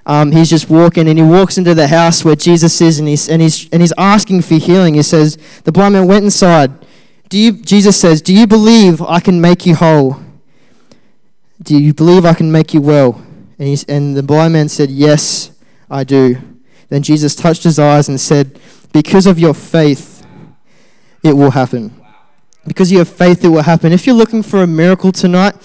Um, 0.06 0.32
he's 0.32 0.50
just 0.50 0.70
walking, 0.70 1.10
and 1.10 1.18
he 1.18 1.24
walks 1.26 1.58
into 1.58 1.76
the 1.76 1.90
house 1.90 2.24
where 2.24 2.38
Jesus 2.38 2.80
is, 2.80 3.00
and 3.00 3.10
he's, 3.10 3.28
and, 3.28 3.42
he's, 3.42 3.70
and 3.72 3.82
he's 3.82 3.94
asking 3.98 4.44
for 4.44 4.56
healing. 4.56 4.94
He 4.94 5.04
says, 5.04 5.38
The 5.66 5.74
blind 5.74 5.96
man 5.96 6.08
went 6.08 6.24
inside 6.24 6.72
do 7.30 7.38
you, 7.38 7.52
Jesus 7.52 8.00
says, 8.00 8.22
Do 8.22 8.34
you 8.34 8.48
believe 8.48 9.02
I 9.02 9.20
can 9.20 9.42
make 9.42 9.66
you 9.66 9.76
whole? 9.76 10.18
Do 11.62 11.78
you 11.78 11.94
believe 11.94 12.26
I 12.26 12.34
can 12.34 12.52
make 12.52 12.74
you 12.74 12.82
well? 12.82 13.22
And, 13.60 13.68
he's, 13.68 13.84
and 13.86 14.16
the 14.16 14.24
blind 14.24 14.54
man 14.54 14.70
said, 14.70 14.90
Yes, 14.90 15.52
I 15.90 16.04
do. 16.04 16.38
Then 16.90 17.04
Jesus 17.04 17.36
touched 17.36 17.64
his 17.64 17.80
eyes 17.80 18.08
and 18.08 18.20
said, 18.20 18.60
Because 18.94 19.26
of 19.26 19.38
your 19.38 19.54
faith, 19.54 20.26
it 21.24 21.34
will 21.34 21.52
happen. 21.52 21.97
Because 22.68 22.92
you 22.92 23.00
have 23.00 23.10
faith, 23.10 23.44
it 23.44 23.50
will 23.50 23.62
happen. 23.62 23.92
If 23.92 24.06
you're 24.06 24.16
looking 24.16 24.44
for 24.44 24.62
a 24.62 24.68
miracle 24.68 25.12
tonight, 25.12 25.56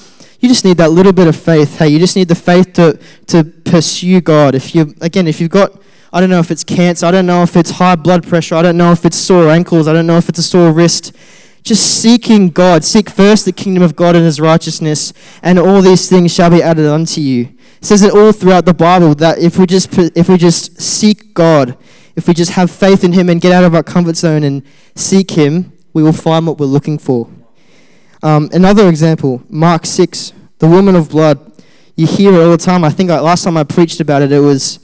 you 0.41 0.49
just 0.49 0.65
need 0.65 0.77
that 0.79 0.91
little 0.91 1.13
bit 1.13 1.27
of 1.27 1.37
faith. 1.37 1.79
Hey, 1.79 1.89
you 1.89 1.99
just 1.99 2.17
need 2.17 2.29
the 2.29 2.35
faith 2.35 2.73
to, 2.75 2.99
to 3.29 3.45
pursue 3.45 4.21
God. 4.21 4.55
If 4.55 4.75
you 4.75 4.95
again, 5.01 5.27
if 5.27 5.41
you've 5.41 5.51
got 5.51 5.81
I 6.13 6.21
don't 6.21 6.31
know 6.31 6.41
if 6.41 6.51
it's 6.51 6.63
cancer, 6.63 7.07
I 7.07 7.11
don't 7.11 7.27
know 7.27 7.43
if 7.43 7.57
it's 7.57 7.71
high 7.71 7.97
blood 7.97 8.27
pressure, 8.27 8.55
I 8.55 8.63
don't 8.63 8.77
know 8.77 8.93
if 8.93 9.05
it's 9.05 9.17
sore 9.17 9.49
ankles, 9.49 9.89
I 9.89 9.93
don't 9.93 10.07
know 10.07 10.19
if 10.19 10.29
it's 10.29 10.39
a 10.39 10.43
sore 10.43 10.71
wrist 10.71 11.17
just 11.63 12.03
seeking 12.03 12.49
God. 12.49 12.85
Seek 12.85 13.09
first 13.09 13.45
the 13.45 13.53
kingdom 13.53 13.83
of 13.83 13.95
God 13.95 14.17
and 14.17 14.25
his 14.25 14.41
righteousness, 14.41 15.13
and 15.43 15.59
all 15.59 15.81
these 15.81 16.09
things 16.09 16.35
shall 16.35 16.51
be 16.51 16.63
added 16.63 16.87
unto 16.87 17.21
you. 17.21 17.45
It 17.81 17.85
says 17.85 18.03
it 18.03 18.13
all 18.13 18.33
throughout 18.33 18.65
the 18.65 18.75
Bible 18.75 19.15
that 19.17 19.39
if 19.39 19.59
we 19.59 19.67
just 19.67 19.97
if 20.17 20.29
we 20.29 20.37
just 20.37 20.81
seek 20.81 21.35
God, 21.35 21.77
if 22.17 22.29
we 22.29 22.35
just 22.35 22.53
have 22.53 22.71
faith 22.71 23.05
in 23.05 23.13
him 23.13 23.29
and 23.29 23.41
get 23.41 23.53
out 23.53 23.65
of 23.65 23.75
our 23.75 23.83
comfort 23.83 24.17
zone 24.17 24.43
and 24.43 24.63
seek 24.95 25.33
him, 25.33 25.72
we 25.93 26.03
will 26.03 26.13
find 26.13 26.47
what 26.47 26.59
we're 26.59 26.67
looking 26.67 26.99
for. 26.99 27.29
Um, 28.23 28.49
another 28.53 28.89
example, 28.89 29.43
Mark 29.49 29.87
6, 29.87 30.33
the 30.59 30.69
woman 30.69 30.95
of 30.95 31.11
blood. 31.11 31.53
You 31.97 32.07
hear 32.07 32.33
it 32.33 32.43
all 32.43 32.51
the 32.51 32.57
time. 32.57 32.85
I 32.85 32.91
think 32.91 33.11
I, 33.11 33.21
last 33.21 33.45
time 33.45 33.57
I 33.57 33.65
preached 33.65 34.01
about 34.01 34.23
it, 34.23 34.33
it 34.33 34.41
was 34.41 34.79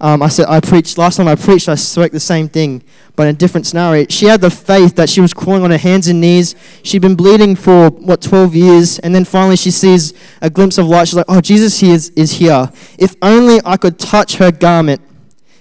um, 0.00 0.22
I 0.22 0.28
said 0.28 0.46
I 0.48 0.60
preached 0.60 0.98
last 0.98 1.16
time 1.16 1.28
I 1.28 1.34
preached. 1.34 1.68
I 1.68 1.76
spoke 1.76 2.12
the 2.12 2.20
same 2.20 2.48
thing, 2.48 2.82
but 3.16 3.22
in 3.26 3.34
a 3.34 3.38
different 3.38 3.66
scenario. 3.66 4.06
She 4.10 4.26
had 4.26 4.40
the 4.40 4.50
faith 4.50 4.96
that 4.96 5.08
she 5.08 5.20
was 5.20 5.32
crawling 5.32 5.62
on 5.62 5.70
her 5.70 5.78
hands 5.78 6.08
and 6.08 6.20
knees. 6.20 6.54
She'd 6.82 7.00
been 7.00 7.14
bleeding 7.14 7.56
for 7.56 7.90
what 7.90 8.20
12 8.20 8.54
years, 8.54 8.98
and 8.98 9.14
then 9.14 9.24
finally 9.24 9.56
she 9.56 9.70
sees 9.70 10.12
a 10.42 10.50
glimpse 10.50 10.78
of 10.78 10.86
light. 10.88 11.08
She's 11.08 11.14
like, 11.14 11.26
"Oh, 11.28 11.40
Jesus 11.40 11.82
is 11.82 12.10
is 12.10 12.32
here. 12.32 12.70
If 12.98 13.14
only 13.22 13.60
I 13.64 13.76
could 13.76 13.98
touch 13.98 14.36
her 14.36 14.52
garment, 14.52 15.00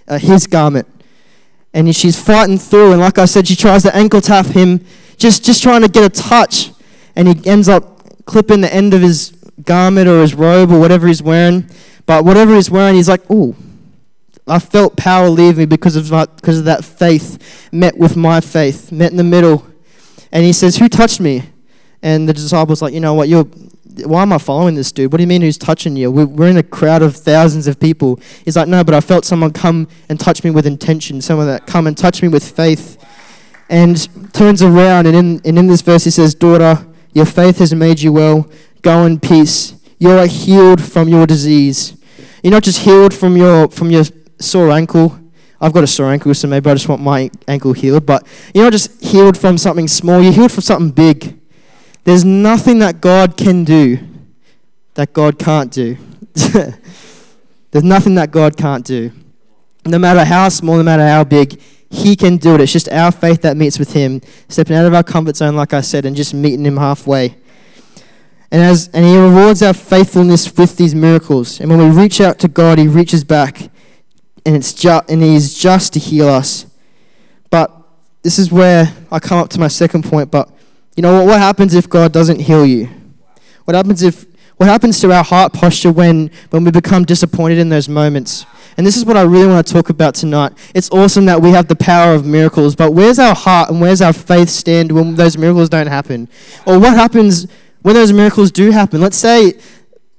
uh, 0.07 0.17
his 0.17 0.47
garment." 0.47 0.87
And 1.73 1.93
she's 1.95 2.21
fighting 2.21 2.57
through, 2.57 2.91
and 2.91 3.01
like 3.01 3.17
I 3.17 3.25
said, 3.25 3.47
she 3.47 3.55
tries 3.55 3.83
to 3.83 3.95
ankle 3.95 4.21
tap 4.21 4.45
him, 4.45 4.85
just 5.17 5.43
just 5.43 5.63
trying 5.63 5.81
to 5.81 5.87
get 5.87 6.03
a 6.03 6.09
touch, 6.09 6.71
and 7.15 7.27
he 7.27 7.49
ends 7.49 7.67
up 7.67 8.25
clipping 8.25 8.61
the 8.61 8.73
end 8.73 8.93
of 8.93 9.01
his 9.01 9.31
garment 9.63 10.07
or 10.07 10.21
his 10.21 10.33
robe 10.33 10.71
or 10.71 10.79
whatever 10.79 11.07
he's 11.07 11.23
wearing. 11.23 11.67
But 12.05 12.25
whatever 12.25 12.53
he's 12.55 12.69
wearing, 12.69 12.95
he's 12.95 13.09
like, 13.09 13.21
"Oh." 13.29 13.55
I 14.45 14.59
felt 14.59 14.97
power 14.97 15.29
leave 15.29 15.57
me 15.57 15.65
because 15.65 15.95
of, 15.95 16.11
my, 16.11 16.25
because 16.25 16.59
of 16.59 16.65
that 16.65 16.83
faith 16.83 17.69
met 17.71 17.97
with 17.97 18.17
my 18.17 18.41
faith, 18.41 18.91
met 18.91 19.11
in 19.11 19.17
the 19.17 19.23
middle. 19.23 19.65
And 20.33 20.43
he 20.43 20.51
says, 20.51 20.77
Who 20.77 20.89
touched 20.89 21.21
me? 21.21 21.43
And 22.01 22.27
the 22.27 22.33
disciples 22.33 22.81
like, 22.81 22.93
You 22.93 22.99
know 22.99 23.13
what? 23.13 23.29
You're, 23.29 23.47
why 24.05 24.23
am 24.23 24.33
I 24.33 24.37
following 24.37 24.75
this 24.75 24.91
dude? 24.91 25.11
What 25.11 25.17
do 25.17 25.23
you 25.23 25.27
mean 25.27 25.41
who's 25.41 25.57
touching 25.57 25.95
you? 25.95 26.09
We're 26.11 26.47
in 26.47 26.57
a 26.57 26.63
crowd 26.63 27.01
of 27.01 27.15
thousands 27.15 27.67
of 27.67 27.79
people. 27.79 28.19
He's 28.45 28.55
like, 28.55 28.67
No, 28.67 28.83
but 28.83 28.93
I 28.93 29.01
felt 29.01 29.25
someone 29.25 29.51
come 29.51 29.87
and 30.09 30.19
touch 30.19 30.43
me 30.43 30.49
with 30.49 30.65
intention, 30.65 31.21
someone 31.21 31.47
that 31.47 31.67
come 31.67 31.87
and 31.87 31.97
touch 31.97 32.21
me 32.21 32.27
with 32.27 32.49
faith. 32.49 32.97
and 33.69 34.33
turns 34.33 34.61
around. 34.61 35.07
And 35.07 35.15
in, 35.15 35.41
and 35.45 35.57
in 35.57 35.67
this 35.67 35.81
verse, 35.81 36.03
he 36.03 36.11
says, 36.11 36.35
Daughter, 36.35 36.85
your 37.13 37.25
faith 37.25 37.59
has 37.59 37.73
made 37.73 38.01
you 38.01 38.11
well. 38.11 38.49
Go 38.81 39.05
in 39.05 39.19
peace. 39.19 39.75
You 39.99 40.11
are 40.11 40.27
healed 40.27 40.81
from 40.83 41.07
your 41.07 41.25
disease. 41.25 41.95
You're 42.43 42.51
not 42.51 42.63
just 42.63 42.79
healed 42.79 43.13
from 43.13 43.37
your, 43.37 43.69
from 43.69 43.89
your 43.89 44.03
sore 44.39 44.71
ankle. 44.71 45.19
I've 45.61 45.71
got 45.71 45.83
a 45.83 45.87
sore 45.87 46.11
ankle, 46.11 46.33
so 46.33 46.47
maybe 46.47 46.69
I 46.69 46.73
just 46.73 46.89
want 46.89 47.01
my 47.01 47.31
ankle 47.47 47.71
healed. 47.71 48.05
But 48.05 48.27
you're 48.53 48.65
not 48.65 48.73
just 48.73 49.01
healed 49.01 49.37
from 49.37 49.57
something 49.57 49.87
small, 49.87 50.21
you're 50.21 50.33
healed 50.33 50.51
from 50.51 50.61
something 50.61 50.91
big. 50.91 51.39
There's 52.03 52.25
nothing 52.25 52.79
that 52.79 52.99
God 52.99 53.37
can 53.37 53.63
do 53.63 53.99
that 54.95 55.13
God 55.13 55.39
can't 55.39 55.71
do. 55.71 55.97
There's 57.71 57.83
nothing 57.83 58.15
that 58.15 58.31
God 58.31 58.57
can't 58.57 58.85
do. 58.85 59.11
No 59.85 59.97
matter 59.97 60.23
how 60.23 60.49
small, 60.49 60.77
no 60.77 60.83
matter 60.83 61.07
how 61.07 61.23
big, 61.23 61.59
He 61.89 62.15
can 62.15 62.37
do 62.37 62.55
it. 62.55 62.61
It's 62.61 62.71
just 62.71 62.89
our 62.89 63.11
faith 63.11 63.41
that 63.41 63.57
meets 63.57 63.79
with 63.79 63.93
Him, 63.93 64.21
stepping 64.49 64.75
out 64.75 64.85
of 64.85 64.93
our 64.93 65.03
comfort 65.03 65.35
zone, 65.37 65.55
like 65.55 65.73
I 65.73 65.81
said, 65.81 66.05
and 66.05 66.15
just 66.15 66.33
meeting 66.33 66.65
Him 66.65 66.77
halfway. 66.77 67.35
And, 68.51 68.61
as, 68.61 68.89
and 68.93 69.05
He 69.05 69.17
rewards 69.17 69.63
our 69.63 69.73
faithfulness 69.73 70.55
with 70.55 70.77
these 70.77 70.93
miracles. 70.93 71.59
And 71.59 71.69
when 71.69 71.79
we 71.79 71.89
reach 71.89 72.21
out 72.21 72.37
to 72.39 72.47
God, 72.47 72.77
He 72.77 72.87
reaches 72.87 73.23
back, 73.23 73.61
and, 74.45 74.55
it's 74.55 74.73
ju- 74.73 75.01
and 75.09 75.23
He's 75.23 75.53
just 75.53 75.93
to 75.93 75.99
heal 75.99 76.29
us. 76.29 76.67
But 77.49 77.71
this 78.21 78.39
is 78.39 78.51
where 78.51 78.93
I 79.11 79.19
come 79.19 79.39
up 79.39 79.49
to 79.49 79.59
my 79.59 79.67
second 79.67 80.03
point. 80.03 80.31
But 80.31 80.49
you 80.95 81.01
know 81.01 81.23
what? 81.25 81.39
Happens 81.39 81.73
if 81.73 81.89
God 81.89 82.11
doesn't 82.11 82.39
heal 82.39 82.65
you? 82.65 82.89
What 83.65 83.75
happens 83.75 84.03
if 84.03 84.25
what 84.57 84.69
happens 84.69 84.99
to 85.01 85.11
our 85.11 85.23
heart 85.23 85.51
posture 85.51 85.91
when, 85.91 86.29
when 86.51 86.63
we 86.63 86.71
become 86.71 87.03
disappointed 87.03 87.57
in 87.57 87.69
those 87.69 87.89
moments? 87.89 88.45
And 88.77 88.85
this 88.85 88.95
is 88.95 89.05
what 89.05 89.17
I 89.17 89.23
really 89.23 89.47
want 89.47 89.65
to 89.65 89.73
talk 89.73 89.89
about 89.89 90.15
tonight. 90.15 90.53
It's 90.73 90.89
awesome 90.91 91.25
that 91.25 91.41
we 91.41 91.49
have 91.49 91.67
the 91.67 91.75
power 91.75 92.13
of 92.13 92.25
miracles, 92.25 92.75
but 92.75 92.91
where's 92.91 93.19
our 93.19 93.35
heart 93.35 93.69
and 93.69 93.81
where's 93.81 94.01
our 94.01 94.13
faith 94.13 94.49
stand 94.49 94.91
when 94.91 95.15
those 95.15 95.37
miracles 95.37 95.69
don't 95.69 95.87
happen? 95.87 96.29
Or 96.65 96.79
what 96.79 96.95
happens 96.95 97.47
when 97.81 97.95
those 97.95 98.13
miracles 98.13 98.51
do 98.51 98.71
happen? 98.71 99.01
Let's 99.01 99.17
say 99.17 99.53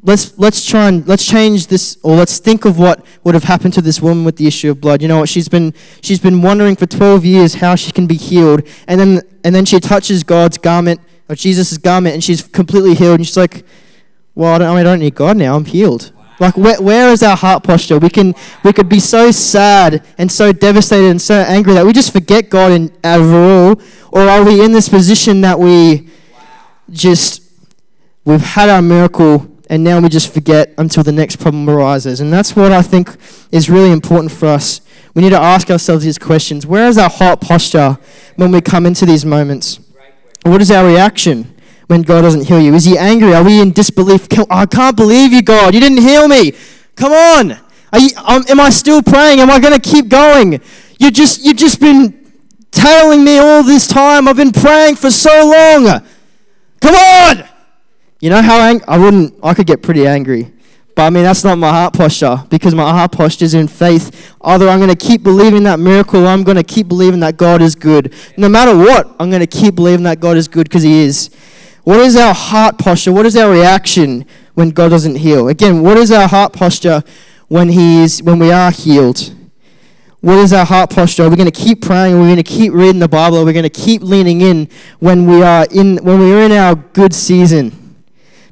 let's 0.04 0.38
let's 0.38 0.64
try 0.64 0.86
and 0.88 1.06
let's 1.08 1.26
change 1.26 1.66
this 1.66 1.96
or 2.02 2.14
let's 2.14 2.38
think 2.38 2.64
of 2.64 2.78
what 2.78 3.04
would 3.24 3.34
have 3.34 3.44
happened 3.44 3.72
to 3.74 3.80
this 3.80 4.00
woman 4.00 4.24
with 4.24 4.36
the 4.36 4.46
issue 4.46 4.70
of 4.70 4.80
blood. 4.80 5.02
You 5.02 5.08
know 5.08 5.18
what? 5.18 5.28
She's 5.28 5.48
been 5.48 5.74
she's 6.02 6.20
been 6.20 6.42
wondering 6.42 6.76
for 6.76 6.86
12 6.86 7.24
years 7.24 7.54
how 7.54 7.74
she 7.74 7.90
can 7.90 8.06
be 8.06 8.16
healed, 8.16 8.62
and 8.86 9.00
then 9.00 9.22
and 9.42 9.54
then 9.54 9.64
she 9.64 9.80
touches 9.80 10.22
God's 10.22 10.58
garment 10.58 11.00
or 11.28 11.34
Jesus' 11.34 11.76
garment, 11.78 12.14
and 12.14 12.22
she's 12.22 12.42
completely 12.42 12.94
healed. 12.94 13.18
And 13.18 13.26
she's 13.26 13.36
like, 13.36 13.64
"Well, 14.34 14.54
I 14.54 14.58
don't, 14.58 14.76
I 14.76 14.82
don't 14.82 15.00
need 15.00 15.14
God 15.14 15.36
now. 15.36 15.56
I'm 15.56 15.64
healed." 15.64 16.12
Like, 16.40 16.56
where, 16.56 16.82
where 16.82 17.10
is 17.10 17.22
our 17.22 17.36
heart 17.36 17.62
posture? 17.62 17.98
We 17.98 18.10
can 18.10 18.34
we 18.62 18.72
could 18.72 18.88
be 18.88 19.00
so 19.00 19.30
sad 19.30 20.04
and 20.18 20.30
so 20.30 20.52
devastated 20.52 21.08
and 21.08 21.22
so 21.22 21.36
angry 21.36 21.74
that 21.74 21.86
we 21.86 21.92
just 21.92 22.12
forget 22.12 22.50
God 22.50 22.72
in 22.72 22.92
overall, 23.02 23.80
or 24.10 24.22
are 24.22 24.44
we 24.44 24.62
in 24.62 24.72
this 24.72 24.88
position 24.88 25.40
that 25.42 25.58
we 25.58 26.08
just 26.90 27.40
we've 28.24 28.42
had 28.42 28.68
our 28.68 28.82
miracle 28.82 29.53
and 29.74 29.82
now 29.82 29.98
we 29.98 30.08
just 30.08 30.32
forget 30.32 30.72
until 30.78 31.02
the 31.02 31.10
next 31.10 31.40
problem 31.40 31.68
arises. 31.68 32.20
And 32.20 32.32
that's 32.32 32.54
what 32.54 32.70
I 32.70 32.80
think 32.80 33.16
is 33.50 33.68
really 33.68 33.90
important 33.90 34.30
for 34.30 34.46
us. 34.46 34.80
We 35.14 35.22
need 35.22 35.30
to 35.30 35.40
ask 35.40 35.68
ourselves 35.68 36.04
these 36.04 36.16
questions. 36.16 36.64
Where 36.64 36.86
is 36.86 36.96
our 36.96 37.10
heart 37.10 37.40
posture 37.40 37.98
when 38.36 38.52
we 38.52 38.60
come 38.60 38.86
into 38.86 39.04
these 39.04 39.24
moments? 39.24 39.80
What 40.44 40.62
is 40.62 40.70
our 40.70 40.86
reaction 40.86 41.56
when 41.88 42.02
God 42.02 42.20
doesn't 42.20 42.46
heal 42.46 42.60
you? 42.60 42.72
Is 42.72 42.84
he 42.84 42.96
angry? 42.96 43.34
Are 43.34 43.42
we 43.42 43.60
in 43.60 43.72
disbelief? 43.72 44.28
I 44.48 44.64
can't 44.66 44.96
believe 44.96 45.32
you, 45.32 45.42
God. 45.42 45.74
You 45.74 45.80
didn't 45.80 46.02
heal 46.02 46.28
me. 46.28 46.52
Come 46.94 47.10
on. 47.10 47.58
You, 47.98 48.10
um, 48.24 48.44
am 48.48 48.60
I 48.60 48.70
still 48.70 49.02
praying? 49.02 49.40
Am 49.40 49.50
I 49.50 49.58
going 49.58 49.74
to 49.74 49.80
keep 49.80 50.08
going? 50.08 50.60
You 51.00 51.10
just 51.10 51.44
you've 51.44 51.56
just 51.56 51.80
been 51.80 52.30
tailing 52.70 53.24
me 53.24 53.38
all 53.38 53.64
this 53.64 53.88
time. 53.88 54.28
I've 54.28 54.36
been 54.36 54.52
praying 54.52 54.94
for 54.94 55.10
so 55.10 55.50
long. 55.50 56.00
Come 56.80 56.94
on. 56.94 57.53
You 58.24 58.30
know 58.30 58.40
how 58.40 58.58
ang- 58.58 58.80
I 58.88 58.96
wouldn't, 58.96 59.34
I 59.42 59.52
could 59.52 59.66
get 59.66 59.82
pretty 59.82 60.06
angry. 60.06 60.50
But 60.96 61.02
I 61.02 61.10
mean, 61.10 61.24
that's 61.24 61.44
not 61.44 61.58
my 61.58 61.68
heart 61.68 61.92
posture 61.92 62.42
because 62.48 62.74
my 62.74 62.90
heart 62.90 63.12
posture 63.12 63.44
is 63.44 63.52
in 63.52 63.68
faith. 63.68 64.34
Either 64.40 64.66
I'm 64.66 64.78
going 64.78 64.88
to 64.88 64.96
keep 64.96 65.22
believing 65.22 65.64
that 65.64 65.78
miracle 65.78 66.24
or 66.24 66.28
I'm 66.28 66.42
going 66.42 66.56
to 66.56 66.62
keep 66.62 66.88
believing 66.88 67.20
that 67.20 67.36
God 67.36 67.60
is 67.60 67.74
good. 67.74 68.14
No 68.38 68.48
matter 68.48 68.74
what, 68.74 69.14
I'm 69.20 69.28
going 69.28 69.42
to 69.42 69.46
keep 69.46 69.74
believing 69.74 70.04
that 70.04 70.20
God 70.20 70.38
is 70.38 70.48
good 70.48 70.64
because 70.70 70.82
He 70.82 71.02
is. 71.02 71.28
What 71.82 72.00
is 72.00 72.16
our 72.16 72.32
heart 72.32 72.78
posture? 72.78 73.12
What 73.12 73.26
is 73.26 73.36
our 73.36 73.52
reaction 73.52 74.24
when 74.54 74.70
God 74.70 74.88
doesn't 74.88 75.16
heal? 75.16 75.48
Again, 75.48 75.82
what 75.82 75.98
is 75.98 76.10
our 76.10 76.26
heart 76.26 76.54
posture 76.54 77.02
when 77.48 77.68
He 77.68 78.00
is, 78.00 78.22
when 78.22 78.38
we 78.38 78.50
are 78.50 78.70
healed? 78.70 79.34
What 80.22 80.38
is 80.38 80.54
our 80.54 80.64
heart 80.64 80.88
posture? 80.88 81.24
Are 81.24 81.28
we 81.28 81.36
going 81.36 81.52
to 81.52 81.60
keep 81.60 81.82
praying? 81.82 82.14
Are 82.14 82.20
we 82.20 82.24
going 82.24 82.36
to 82.36 82.42
keep 82.42 82.72
reading 82.72 83.00
the 83.00 83.08
Bible? 83.08 83.36
Are 83.36 83.44
we 83.44 83.52
going 83.52 83.64
to 83.64 83.68
keep 83.68 84.00
leaning 84.00 84.40
in 84.40 84.70
when 84.98 85.26
we 85.26 85.42
are 85.42 85.66
in, 85.70 85.98
when 85.98 86.20
we 86.20 86.32
are 86.32 86.40
in 86.40 86.52
our 86.52 86.74
good 86.74 87.12
season? 87.12 87.83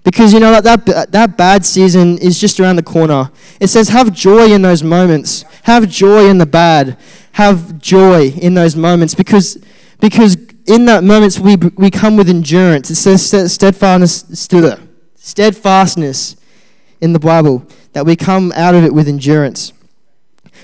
Because 0.05 0.33
you 0.33 0.41
know 0.41 0.61
that, 0.61 0.85
that 0.87 1.13
that 1.13 1.37
bad 1.37 1.65
season 1.65 2.19
is 2.19 2.41
just 2.41 2.59
around 2.59 2.77
the 2.77 2.83
corner. 2.83 3.31
It 3.61 3.69
says 3.69 3.89
have 3.91 4.13
joy 4.13 4.53
in 4.53 4.63
those 4.63 4.83
moments. 4.83 5.45
Have 5.63 5.89
joy 5.89 6.29
in 6.29 6.39
the 6.39 6.47
bad. 6.47 6.99
Have 7.33 7.79
joy 7.81 8.31
in 8.31 8.55
those 8.55 8.75
moments 8.75 9.15
because 9.15 9.59
because 10.01 10.37
in 10.67 10.87
that 10.87 11.05
moments 11.05 11.39
we 11.39 11.57
we 11.57 11.91
come 11.91 12.17
with 12.17 12.29
endurance. 12.29 12.91
It 12.91 12.97
says 12.97 13.25
steadfastness 13.53 14.25
steadfastness 15.17 16.37
in 17.01 17.13
the 17.13 17.21
Bible 17.21 17.65
that 17.93 18.05
we 18.05 18.17
come 18.17 18.53
out 18.57 18.75
of 18.75 18.83
it 18.85 18.93
with 18.93 19.07
endurance. 19.07 19.73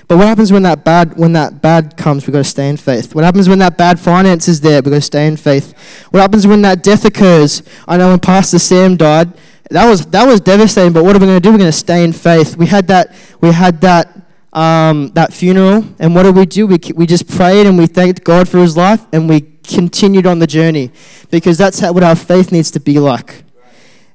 But 0.09 0.17
what 0.17 0.27
happens 0.27 0.51
when 0.51 0.63
that 0.63 0.83
bad 0.83 1.17
when 1.17 1.33
that 1.33 1.61
bad 1.61 1.95
comes? 1.95 2.25
We've 2.25 2.33
got 2.33 2.39
to 2.39 2.43
stay 2.43 2.67
in 2.67 2.77
faith. 2.77 3.13
What 3.13 3.23
happens 3.23 3.47
when 3.47 3.59
that 3.59 3.77
bad 3.77 3.99
finance 3.99 4.47
is 4.47 4.59
there? 4.59 4.81
We've 4.81 4.85
got 4.85 4.95
to 4.95 5.01
stay 5.01 5.27
in 5.27 5.37
faith. 5.37 5.77
What 6.09 6.19
happens 6.19 6.47
when 6.47 6.63
that 6.63 6.81
death 6.81 7.05
occurs? 7.05 7.61
I 7.87 7.95
know 7.95 8.09
when 8.09 8.19
Pastor 8.19 8.57
Sam 8.57 8.97
died, 8.97 9.31
that 9.69 9.87
was 9.87 10.07
that 10.07 10.25
was 10.25 10.41
devastating. 10.41 10.93
But 10.93 11.03
what 11.03 11.15
are 11.15 11.19
we 11.19 11.27
going 11.27 11.37
to 11.37 11.39
do? 11.39 11.51
We're 11.51 11.59
going 11.59 11.71
to 11.71 11.77
stay 11.77 12.03
in 12.03 12.11
faith. 12.11 12.57
We 12.57 12.65
had 12.65 12.87
that 12.87 13.13
we 13.39 13.51
had 13.51 13.81
that 13.81 14.19
um, 14.51 15.09
that 15.09 15.31
funeral, 15.31 15.85
and 15.99 16.15
what 16.15 16.23
did 16.23 16.35
we 16.35 16.47
do? 16.47 16.65
We 16.65 16.79
we 16.95 17.05
just 17.05 17.27
prayed 17.27 17.67
and 17.67 17.77
we 17.77 17.85
thanked 17.85 18.23
God 18.23 18.49
for 18.49 18.57
His 18.57 18.75
life, 18.75 19.05
and 19.13 19.29
we 19.29 19.41
continued 19.61 20.25
on 20.25 20.39
the 20.39 20.47
journey 20.47 20.91
because 21.29 21.59
that's 21.59 21.81
how, 21.81 21.93
what 21.93 22.01
our 22.01 22.15
faith 22.15 22.51
needs 22.51 22.71
to 22.71 22.79
be 22.79 22.99
like. 22.99 23.43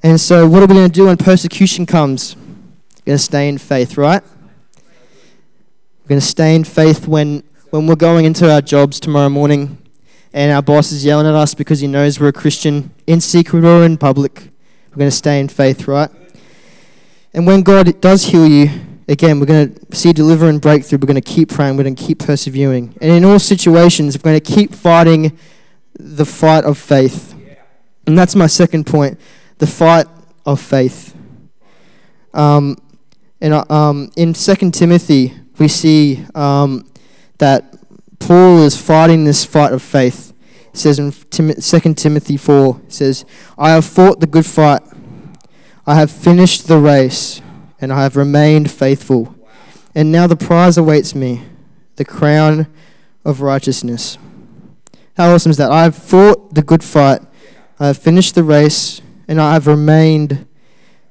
And 0.02 0.20
so, 0.20 0.48
what 0.48 0.60
are 0.60 0.66
we 0.66 0.74
going 0.74 0.88
to 0.88 0.92
do 0.92 1.06
when 1.06 1.16
persecution 1.18 1.86
comes? 1.86 2.34
We're 2.34 3.12
going 3.12 3.18
to 3.18 3.24
stay 3.24 3.48
in 3.48 3.58
faith, 3.58 3.96
right? 3.96 4.24
We're 6.04 6.08
going 6.08 6.20
to 6.20 6.26
stay 6.26 6.54
in 6.54 6.64
faith 6.64 7.08
when, 7.08 7.42
when 7.70 7.86
we're 7.86 7.96
going 7.96 8.26
into 8.26 8.52
our 8.52 8.60
jobs 8.60 9.00
tomorrow 9.00 9.30
morning 9.30 9.78
and 10.34 10.52
our 10.52 10.60
boss 10.60 10.92
is 10.92 11.02
yelling 11.02 11.26
at 11.26 11.32
us 11.32 11.54
because 11.54 11.80
he 11.80 11.86
knows 11.86 12.20
we're 12.20 12.28
a 12.28 12.32
Christian, 12.32 12.90
in 13.06 13.22
secret 13.22 13.64
or 13.64 13.86
in 13.86 13.96
public. 13.96 14.50
We're 14.90 14.98
going 14.98 15.10
to 15.10 15.16
stay 15.16 15.40
in 15.40 15.48
faith, 15.48 15.88
right? 15.88 16.10
And 17.32 17.46
when 17.46 17.62
God 17.62 18.02
does 18.02 18.24
heal 18.24 18.46
you, 18.46 18.68
again, 19.08 19.40
we're 19.40 19.46
going 19.46 19.74
to 19.76 19.96
see 19.96 20.12
deliver 20.12 20.46
and 20.46 20.60
breakthrough. 20.60 20.98
We're 20.98 21.06
going 21.06 21.14
to 21.14 21.22
keep 21.22 21.48
praying. 21.48 21.78
We're 21.78 21.84
going 21.84 21.96
to 21.96 22.04
keep 22.04 22.18
persevering. 22.18 22.98
And 23.00 23.10
in 23.10 23.24
all 23.24 23.38
situations, 23.38 24.18
we're 24.18 24.30
going 24.30 24.38
to 24.38 24.52
keep 24.54 24.74
fighting 24.74 25.38
the 25.98 26.26
fight 26.26 26.64
of 26.64 26.76
faith. 26.76 27.34
And 28.06 28.18
that's 28.18 28.36
my 28.36 28.46
second 28.46 28.86
point 28.86 29.18
the 29.56 29.66
fight 29.66 30.06
of 30.44 30.60
faith. 30.60 31.16
Um, 32.34 32.76
and 33.40 33.54
uh, 33.54 33.64
um, 33.70 34.12
in 34.16 34.34
2 34.34 34.70
Timothy 34.70 35.32
we 35.58 35.68
see 35.68 36.24
um, 36.34 36.88
that 37.38 37.76
Paul 38.18 38.62
is 38.62 38.76
fighting 38.80 39.24
this 39.24 39.44
fight 39.44 39.72
of 39.72 39.82
faith. 39.82 40.32
It 40.72 40.76
says 40.76 40.98
in 40.98 41.12
Tim- 41.30 41.54
2 41.54 41.94
Timothy 41.94 42.36
4, 42.36 42.80
says, 42.88 43.24
I 43.56 43.70
have 43.70 43.84
fought 43.84 44.20
the 44.20 44.26
good 44.26 44.46
fight. 44.46 44.82
I 45.86 45.94
have 45.96 46.10
finished 46.10 46.66
the 46.66 46.78
race, 46.78 47.42
and 47.80 47.92
I 47.92 48.02
have 48.02 48.16
remained 48.16 48.70
faithful. 48.70 49.34
And 49.94 50.10
now 50.10 50.26
the 50.26 50.36
prize 50.36 50.76
awaits 50.76 51.14
me, 51.14 51.42
the 51.96 52.04
crown 52.04 52.66
of 53.24 53.40
righteousness. 53.40 54.18
How 55.16 55.32
awesome 55.32 55.50
is 55.50 55.58
that? 55.58 55.70
I 55.70 55.82
have 55.82 55.94
fought 55.94 56.54
the 56.54 56.62
good 56.62 56.82
fight. 56.82 57.20
I 57.78 57.88
have 57.88 57.98
finished 57.98 58.34
the 58.34 58.42
race, 58.42 59.00
and 59.28 59.40
I 59.40 59.52
have 59.52 59.66
remained 59.66 60.46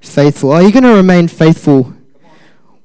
faithful. 0.01 0.51
Are 0.51 0.61
you 0.61 0.71
going 0.71 0.83
to 0.83 0.95
remain 0.95 1.27
faithful 1.27 1.93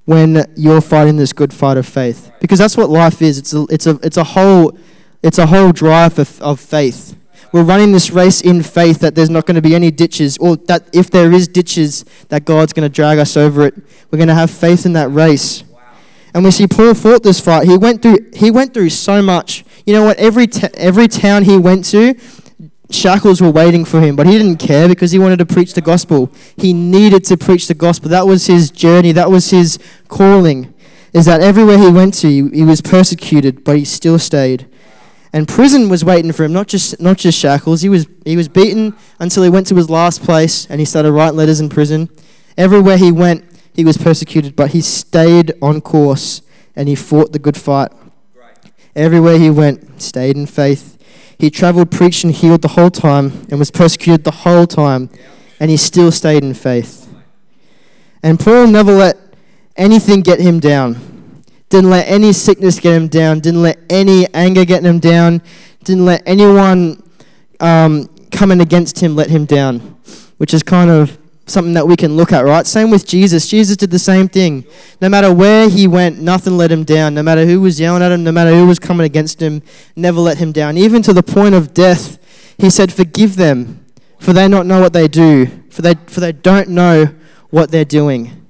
when 0.08 0.50
you're 0.56 0.80
fighting 0.80 1.18
this 1.18 1.34
good 1.34 1.52
fight 1.52 1.76
of 1.76 1.86
faith. 1.86 2.32
Because 2.40 2.58
that's 2.58 2.78
what 2.78 2.88
life 2.88 3.20
is. 3.20 3.36
It's 3.36 3.52
a, 3.52 3.66
it's 3.68 3.86
a, 3.86 4.00
it's 4.02 4.16
a 4.16 4.24
whole 4.24 4.76
it's 5.22 5.36
a 5.36 5.44
whole 5.44 5.70
drive 5.70 6.18
of, 6.18 6.40
of 6.40 6.58
faith. 6.58 7.14
We're 7.52 7.62
running 7.62 7.92
this 7.92 8.10
race 8.10 8.40
in 8.40 8.62
faith 8.62 9.00
that 9.00 9.14
there's 9.14 9.28
not 9.28 9.44
going 9.44 9.56
to 9.56 9.60
be 9.60 9.74
any 9.74 9.90
ditches 9.90 10.38
or 10.38 10.56
that 10.68 10.88
if 10.94 11.10
there 11.10 11.30
is 11.30 11.46
ditches 11.46 12.06
that 12.30 12.46
god's 12.46 12.72
going 12.72 12.88
to 12.90 12.94
drag 12.94 13.18
us 13.18 13.36
over 13.36 13.66
it. 13.66 13.74
We're 14.10 14.16
going 14.16 14.28
to 14.28 14.34
have 14.34 14.50
faith 14.50 14.86
in 14.86 14.94
that 14.94 15.10
race. 15.10 15.62
And 16.32 16.42
we 16.42 16.52
see 16.52 16.66
paul 16.66 16.94
fought 16.94 17.22
this 17.22 17.38
fight. 17.38 17.68
He 17.68 17.76
went 17.76 18.00
through 18.00 18.30
he 18.32 18.50
went 18.50 18.72
through 18.72 18.88
so 18.88 19.20
much. 19.20 19.62
You 19.84 19.92
know 19.92 20.04
what? 20.04 20.16
Every, 20.16 20.46
t- 20.46 20.68
every 20.72 21.08
town 21.08 21.44
he 21.44 21.58
went 21.58 21.84
to 21.86 22.14
shackles 22.90 23.40
were 23.40 23.50
waiting 23.50 23.84
for 23.84 24.00
him, 24.00 24.16
but 24.16 24.26
he 24.26 24.38
didn't 24.38 24.56
care 24.56 24.88
because 24.88 25.12
he 25.12 25.18
wanted 25.18 25.38
to 25.38 25.46
preach 25.46 25.74
the 25.74 25.80
gospel. 25.80 26.32
He 26.56 26.72
needed 26.72 27.24
to 27.24 27.36
preach 27.36 27.68
the 27.68 27.74
gospel. 27.74 28.08
That 28.08 28.26
was 28.26 28.46
his 28.46 28.70
journey, 28.70 29.12
that 29.12 29.30
was 29.30 29.50
his 29.50 29.78
calling. 30.08 30.74
Is 31.12 31.24
that 31.24 31.40
everywhere 31.40 31.78
he 31.78 31.90
went 31.90 32.14
to, 32.14 32.48
he 32.48 32.62
was 32.62 32.80
persecuted, 32.80 33.64
but 33.64 33.76
he 33.78 33.84
still 33.84 34.18
stayed. 34.18 34.68
And 35.32 35.46
prison 35.46 35.88
was 35.88 36.04
waiting 36.04 36.32
for 36.32 36.44
him, 36.44 36.52
not 36.52 36.68
just, 36.68 37.00
not 37.00 37.18
just 37.18 37.38
shackles. 37.38 37.82
He 37.82 37.88
was, 37.88 38.06
he 38.24 38.36
was 38.36 38.48
beaten 38.48 38.94
until 39.18 39.42
he 39.42 39.50
went 39.50 39.66
to 39.68 39.76
his 39.76 39.90
last 39.90 40.22
place 40.22 40.66
and 40.66 40.80
he 40.80 40.86
started 40.86 41.12
writing 41.12 41.36
letters 41.36 41.60
in 41.60 41.68
prison. 41.68 42.08
Everywhere 42.56 42.96
he 42.96 43.12
went, 43.12 43.44
he 43.74 43.84
was 43.84 43.98
persecuted, 43.98 44.56
but 44.56 44.70
he 44.70 44.80
stayed 44.80 45.52
on 45.60 45.80
course 45.80 46.42
and 46.74 46.88
he 46.88 46.94
fought 46.94 47.32
the 47.32 47.38
good 47.38 47.56
fight. 47.56 47.92
Everywhere 48.96 49.38
he 49.38 49.50
went, 49.50 50.00
stayed 50.00 50.36
in 50.36 50.46
faith. 50.46 50.97
He 51.38 51.50
traveled, 51.50 51.90
preached, 51.90 52.24
and 52.24 52.32
healed 52.32 52.62
the 52.62 52.68
whole 52.68 52.90
time 52.90 53.46
and 53.48 53.58
was 53.58 53.70
persecuted 53.70 54.24
the 54.24 54.30
whole 54.30 54.66
time, 54.66 55.08
and 55.60 55.70
he 55.70 55.76
still 55.76 56.10
stayed 56.10 56.42
in 56.42 56.54
faith. 56.54 57.08
And 58.22 58.40
Paul 58.40 58.66
never 58.66 58.92
let 58.92 59.16
anything 59.76 60.22
get 60.22 60.40
him 60.40 60.58
down. 60.58 61.44
Didn't 61.68 61.90
let 61.90 62.08
any 62.08 62.32
sickness 62.32 62.80
get 62.80 62.94
him 62.94 63.08
down. 63.08 63.40
Didn't 63.40 63.62
let 63.62 63.78
any 63.88 64.26
anger 64.34 64.64
get 64.64 64.82
him 64.82 64.98
down. 64.98 65.42
Didn't 65.84 66.04
let 66.04 66.22
anyone 66.26 67.02
um, 67.60 68.08
coming 68.30 68.60
against 68.60 69.00
him 69.00 69.14
let 69.14 69.30
him 69.30 69.44
down, 69.44 69.96
which 70.38 70.54
is 70.54 70.62
kind 70.62 70.90
of 70.90 71.18
something 71.50 71.74
that 71.74 71.86
we 71.86 71.96
can 71.96 72.16
look 72.16 72.32
at, 72.32 72.44
right? 72.44 72.66
Same 72.66 72.90
with 72.90 73.06
Jesus. 73.06 73.48
Jesus 73.48 73.76
did 73.76 73.90
the 73.90 73.98
same 73.98 74.28
thing. 74.28 74.64
No 75.00 75.08
matter 75.08 75.32
where 75.32 75.68
he 75.68 75.86
went, 75.86 76.20
nothing 76.20 76.56
let 76.56 76.70
him 76.70 76.84
down. 76.84 77.14
No 77.14 77.22
matter 77.22 77.46
who 77.46 77.60
was 77.60 77.80
yelling 77.80 78.02
at 78.02 78.12
him, 78.12 78.24
no 78.24 78.32
matter 78.32 78.50
who 78.50 78.66
was 78.66 78.78
coming 78.78 79.04
against 79.04 79.40
him, 79.40 79.62
never 79.96 80.20
let 80.20 80.38
him 80.38 80.52
down. 80.52 80.76
Even 80.76 81.02
to 81.02 81.12
the 81.12 81.22
point 81.22 81.54
of 81.54 81.74
death, 81.74 82.18
he 82.58 82.70
said, 82.70 82.92
Forgive 82.92 83.36
them, 83.36 83.84
for 84.18 84.32
they 84.32 84.48
not 84.48 84.66
know 84.66 84.80
what 84.80 84.92
they 84.92 85.08
do, 85.08 85.46
for 85.70 85.82
they, 85.82 85.94
for 86.06 86.20
they 86.20 86.32
don't 86.32 86.68
know 86.68 87.14
what 87.50 87.70
they're 87.70 87.84
doing. 87.84 88.46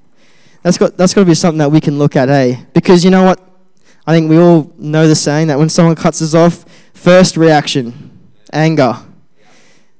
That's 0.63 0.77
got, 0.77 0.97
that's 0.97 1.13
got 1.13 1.21
to 1.21 1.25
be 1.25 1.35
something 1.35 1.59
that 1.59 1.71
we 1.71 1.79
can 1.81 1.97
look 1.97 2.15
at, 2.15 2.29
eh? 2.29 2.63
Because 2.73 3.03
you 3.03 3.11
know 3.11 3.23
what? 3.23 3.39
I 4.05 4.13
think 4.13 4.29
we 4.29 4.37
all 4.37 4.73
know 4.77 5.07
the 5.07 5.15
saying 5.15 5.47
that 5.47 5.59
when 5.59 5.69
someone 5.69 5.95
cuts 5.95 6.21
us 6.21 6.33
off, 6.33 6.65
first 6.93 7.37
reaction, 7.37 8.17
anger 8.51 9.05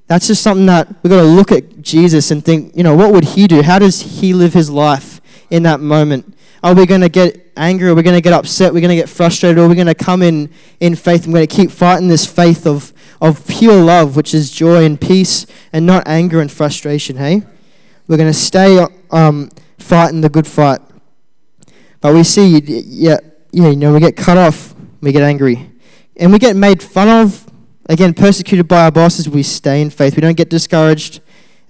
that's 0.10 0.26
just 0.26 0.42
something 0.42 0.66
that 0.66 0.88
we've 1.04 1.12
got 1.12 1.22
to 1.22 1.28
look 1.28 1.52
at 1.52 1.84
Jesus 1.84 2.32
and 2.32 2.44
think, 2.44 2.76
you 2.76 2.82
know, 2.82 2.96
what 2.96 3.14
would 3.14 3.24
he 3.24 3.46
do? 3.46 3.62
How 3.62 3.78
does 3.78 4.02
he 4.02 4.34
live 4.34 4.54
his 4.54 4.68
life 4.68 5.22
in 5.52 5.62
that 5.64 5.80
moment? 5.80 6.36
Are 6.64 6.74
we 6.74 6.88
going 6.88 7.02
to 7.02 7.10
get 7.10 7.52
angry? 7.56 7.90
Are 7.90 7.94
we 7.94 8.02
going 8.02 8.16
to 8.16 8.22
get 8.22 8.34
upset? 8.34 8.72
We're 8.72 8.76
we 8.76 8.82
going 8.82 8.90
to 8.90 8.96
get 8.96 9.08
frustrated? 9.08 9.60
Or 9.60 9.66
are 9.66 9.70
we 9.70 9.76
going 9.76 9.86
to 9.86 9.94
come 9.94 10.24
in 10.24 10.50
in 10.80 10.96
faith 10.96 11.28
we're 11.28 11.34
going 11.34 11.48
to 11.48 11.56
keep 11.56 11.70
fighting 11.70 12.08
this 12.08 12.26
faith 12.26 12.66
of, 12.66 12.92
of 13.22 13.46
pure 13.48 13.80
love, 13.80 14.16
which 14.16 14.34
is 14.34 14.50
joy 14.50 14.84
and 14.84 15.00
peace, 15.00 15.46
and 15.72 15.86
not 15.86 16.08
anger 16.08 16.42
and 16.42 16.52
frustration, 16.52 17.18
hey? 17.18 17.44
We're 18.08 18.18
going 18.18 18.34
to 18.34 18.40
stay 18.40 18.84
um, 19.12 19.52
fighting 19.78 20.22
the 20.22 20.30
good 20.30 20.48
fight. 20.48 20.82
But 22.02 22.16
we 22.16 22.24
see, 22.24 22.58
yeah, 22.58 23.18
yeah, 23.52 23.70
you 23.70 23.76
know, 23.76 23.94
we 23.94 24.00
get 24.00 24.18
cut 24.18 24.38
off, 24.38 24.74
we 25.02 25.12
get 25.12 25.22
angry. 25.22 25.70
And 26.16 26.32
we 26.32 26.40
get 26.40 26.56
made 26.56 26.82
fun 26.82 27.08
of 27.08 27.49
Again, 27.90 28.14
persecuted 28.14 28.68
by 28.68 28.84
our 28.84 28.92
bosses, 28.92 29.28
we 29.28 29.42
stay 29.42 29.82
in 29.82 29.90
faith. 29.90 30.16
We 30.16 30.22
don't 30.22 30.38
get 30.38 30.50
discouraged. 30.50 31.22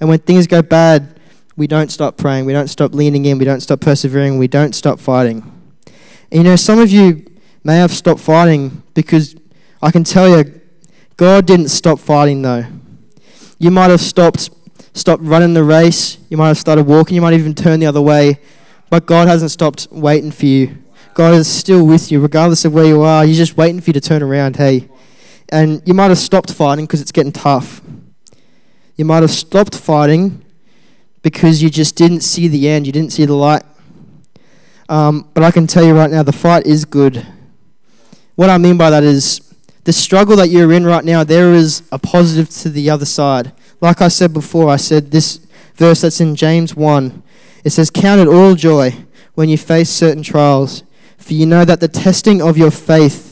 And 0.02 0.10
when 0.10 0.20
things 0.20 0.48
go 0.48 0.62
bad, 0.62 1.18
we 1.56 1.66
don't 1.66 1.90
stop 1.90 2.18
praying. 2.18 2.46
We 2.46 2.52
don't 2.52 2.68
stop 2.68 2.94
leaning 2.94 3.24
in. 3.26 3.38
We 3.38 3.46
don't 3.46 3.62
stop 3.62 3.80
persevering. 3.80 4.38
We 4.38 4.50
don't 4.50 4.76
stop 4.76 5.00
fighting. 5.00 5.50
And 6.30 6.38
you 6.38 6.44
know, 6.44 6.58
some 6.58 6.78
of 6.78 6.92
you 6.92 7.26
may 7.64 7.78
have 7.78 7.92
stopped 7.92 8.20
fighting 8.20 8.84
because 8.94 9.36
I 9.82 9.92
can 9.92 10.04
tell 10.04 10.30
you, 10.30 10.60
God 11.16 11.48
didn't 11.48 11.70
stop 11.70 12.00
fighting 12.00 12.42
though. 12.42 12.66
You 13.58 13.72
might 13.72 13.90
have 13.90 14.02
stopped 14.02 14.50
stopped 14.94 15.24
running 15.24 15.54
the 15.54 15.64
race. 15.64 16.18
You 16.30 16.36
might 16.36 16.50
have 16.50 16.58
started 16.58 16.84
walking. 16.84 17.16
You 17.16 17.22
might 17.22 17.34
even 17.34 17.56
turn 17.56 17.80
the 17.80 17.86
other 17.86 18.02
way. 18.02 18.40
But 18.90 19.06
God 19.06 19.30
hasn't 19.30 19.52
stopped 19.52 19.88
waiting 19.90 20.32
for 20.32 20.46
you. 20.46 20.78
God 21.14 21.34
is 21.34 21.48
still 21.48 21.86
with 21.86 22.12
you, 22.12 22.20
regardless 22.20 22.66
of 22.66 22.74
where 22.74 22.86
you 22.86 23.02
are. 23.04 23.26
He's 23.26 23.38
just 23.38 23.56
waiting 23.56 23.80
for 23.80 23.90
you 23.90 23.94
to 23.94 24.02
turn 24.02 24.22
around. 24.22 24.58
Hey, 24.58 24.90
and 25.52 25.82
you 25.86 25.94
might 25.94 26.10
have 26.10 26.18
stopped 26.18 26.54
fighting 26.54 26.86
because 26.86 27.02
it's 27.02 27.12
getting 27.12 27.32
tough. 27.32 27.82
You 28.96 29.06
might 29.06 29.22
have 29.22 29.32
stopped 29.32 29.76
fighting 29.76 30.44
because 31.22 31.62
you 31.62 31.70
just 31.70 31.96
didn't 31.96 32.22
see 32.22 32.48
the 32.48 32.68
end, 32.68 32.86
you 32.86 32.94
didn't 32.94 33.12
see 33.12 33.26
the 33.26 33.34
light. 33.34 33.64
Um, 34.88 35.30
but 35.34 35.44
I 35.44 35.52
can 35.52 35.68
tell 35.68 35.84
you 35.84 35.94
right 35.94 36.10
now, 36.10 36.24
the 36.24 36.32
fight 36.32 36.66
is 36.66 36.86
good. 36.86 37.26
What 38.36 38.50
I 38.50 38.58
mean 38.58 38.78
by 38.78 38.90
that 38.90 39.04
is 39.04 39.42
the 39.84 39.94
struggle 39.94 40.36
that 40.38 40.50
you're 40.50 40.72
in 40.72 40.86
right 40.86 41.04
now, 41.04 41.24
there 41.24 41.54
is 41.54 41.84
a 41.92 42.00
positive 42.00 42.50
to 42.62 42.70
the 42.70 42.90
other 42.90 43.06
side. 43.06 43.52
Like 43.82 44.02
I 44.02 44.08
said 44.08 44.34
before, 44.34 44.70
I 44.70 44.78
said 44.78 45.12
this 45.12 45.38
verse 45.76 46.02
that's 46.02 46.20
in 46.20 46.36
James 46.36 46.76
1. 46.76 47.24
It 47.64 47.72
says, 47.72 47.90
Count 47.90 48.22
it 48.22 48.28
all 48.28 48.56
joy 48.56 48.96
when 49.36 49.50
you 49.50 49.58
face 49.58 49.90
certain 49.90 50.24
trials, 50.24 50.84
for 51.18 51.34
you 51.34 51.46
know 51.46 51.66
that 51.66 51.80
the 51.80 51.88
testing 51.88 52.42
of 52.42 52.58
your 52.58 52.72
faith 52.72 53.29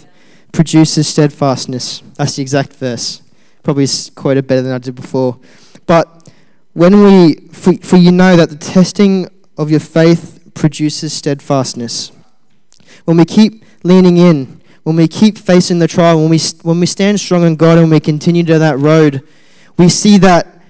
produces 0.51 1.07
steadfastness. 1.07 2.01
That's 2.15 2.35
the 2.35 2.41
exact 2.41 2.73
verse. 2.73 3.21
Probably 3.63 3.87
quoted 4.15 4.47
better 4.47 4.61
than 4.61 4.73
I 4.73 4.77
did 4.77 4.95
before. 4.95 5.39
But 5.85 6.31
when 6.73 7.03
we, 7.03 7.35
for, 7.51 7.73
for 7.77 7.97
you 7.97 8.11
know 8.11 8.35
that 8.35 8.49
the 8.49 8.55
testing 8.55 9.29
of 9.57 9.69
your 9.69 9.79
faith 9.79 10.51
produces 10.53 11.13
steadfastness. 11.13 12.11
When 13.05 13.17
we 13.17 13.25
keep 13.25 13.63
leaning 13.83 14.17
in, 14.17 14.61
when 14.83 14.95
we 14.95 15.07
keep 15.07 15.37
facing 15.37 15.79
the 15.79 15.87
trial, 15.87 16.19
when 16.19 16.29
we, 16.29 16.39
when 16.63 16.79
we 16.79 16.85
stand 16.85 17.19
strong 17.19 17.43
in 17.45 17.55
God 17.55 17.77
and 17.77 17.91
we 17.91 17.99
continue 17.99 18.43
to 18.43 18.59
that 18.59 18.77
road, 18.79 19.21
we 19.77 19.89
see 19.89 20.17
that 20.19 20.61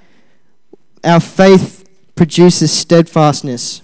our 1.04 1.20
faith 1.20 1.88
produces 2.16 2.72
steadfastness 2.72 3.82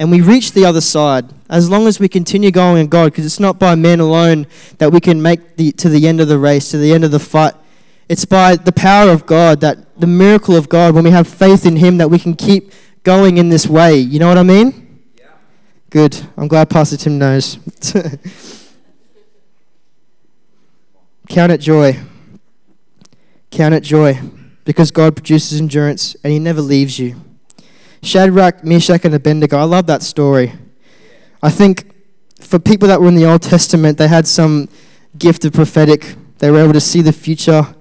and 0.00 0.10
we 0.10 0.20
reach 0.22 0.52
the 0.52 0.64
other 0.64 0.80
side 0.80 1.26
as 1.50 1.68
long 1.68 1.86
as 1.86 2.00
we 2.00 2.08
continue 2.08 2.50
going 2.50 2.80
in 2.80 2.88
God, 2.88 3.12
because 3.12 3.26
it's 3.26 3.38
not 3.38 3.58
by 3.58 3.74
men 3.74 4.00
alone 4.00 4.46
that 4.78 4.90
we 4.90 4.98
can 4.98 5.20
make 5.20 5.56
the, 5.56 5.72
to 5.72 5.90
the 5.90 6.08
end 6.08 6.22
of 6.22 6.28
the 6.28 6.38
race, 6.38 6.70
to 6.70 6.78
the 6.78 6.94
end 6.94 7.04
of 7.04 7.10
the 7.10 7.18
fight. 7.18 7.52
It's 8.08 8.24
by 8.24 8.56
the 8.56 8.72
power 8.72 9.10
of 9.10 9.26
God, 9.26 9.60
that 9.60 10.00
the 10.00 10.06
miracle 10.06 10.56
of 10.56 10.70
God, 10.70 10.94
when 10.94 11.04
we 11.04 11.10
have 11.10 11.28
faith 11.28 11.66
in 11.66 11.76
Him, 11.76 11.98
that 11.98 12.08
we 12.08 12.18
can 12.18 12.34
keep 12.34 12.72
going 13.02 13.36
in 13.36 13.50
this 13.50 13.66
way. 13.66 13.98
You 13.98 14.18
know 14.18 14.28
what 14.28 14.38
I 14.38 14.42
mean? 14.42 15.02
Yeah. 15.18 15.26
Good. 15.90 16.18
I'm 16.34 16.48
glad 16.48 16.70
Pastor 16.70 16.96
Tim 16.96 17.18
knows. 17.18 17.58
Count 21.28 21.52
it 21.52 21.60
joy. 21.60 22.00
Count 23.50 23.74
it 23.74 23.82
joy, 23.82 24.18
because 24.64 24.90
God 24.90 25.14
produces 25.14 25.60
endurance 25.60 26.16
and 26.24 26.32
He 26.32 26.38
never 26.38 26.62
leaves 26.62 26.98
you. 26.98 27.16
Shadrach, 28.02 28.64
Meshach, 28.64 29.04
and 29.04 29.14
Abednego. 29.14 29.58
I 29.58 29.64
love 29.64 29.86
that 29.86 30.02
story. 30.02 30.52
I 31.42 31.50
think 31.50 31.90
for 32.40 32.58
people 32.58 32.88
that 32.88 33.00
were 33.00 33.08
in 33.08 33.14
the 33.14 33.26
Old 33.26 33.42
Testament, 33.42 33.98
they 33.98 34.08
had 34.08 34.26
some 34.26 34.68
gift 35.18 35.44
of 35.44 35.52
prophetic. 35.52 36.14
They 36.38 36.50
were 36.50 36.60
able 36.60 36.72
to 36.72 36.80
see 36.80 37.02
the 37.02 37.12
future 37.12 37.74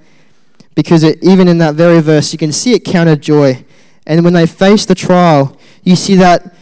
because 0.76 1.04
it, 1.04 1.24
even 1.24 1.48
in 1.48 1.58
that 1.60 1.76
very 1.76 2.02
verse, 2.02 2.32
you 2.32 2.38
can 2.38 2.52
see 2.52 2.74
it 2.74 2.86
counted 2.86 3.22
joy. 3.22 3.66
And 4.06 4.24
when 4.24 4.34
they 4.34 4.46
faced 4.46 4.88
the 4.88 4.96
trial, 4.96 5.58
you 5.84 5.96
see 5.96 6.16
that 6.16 6.56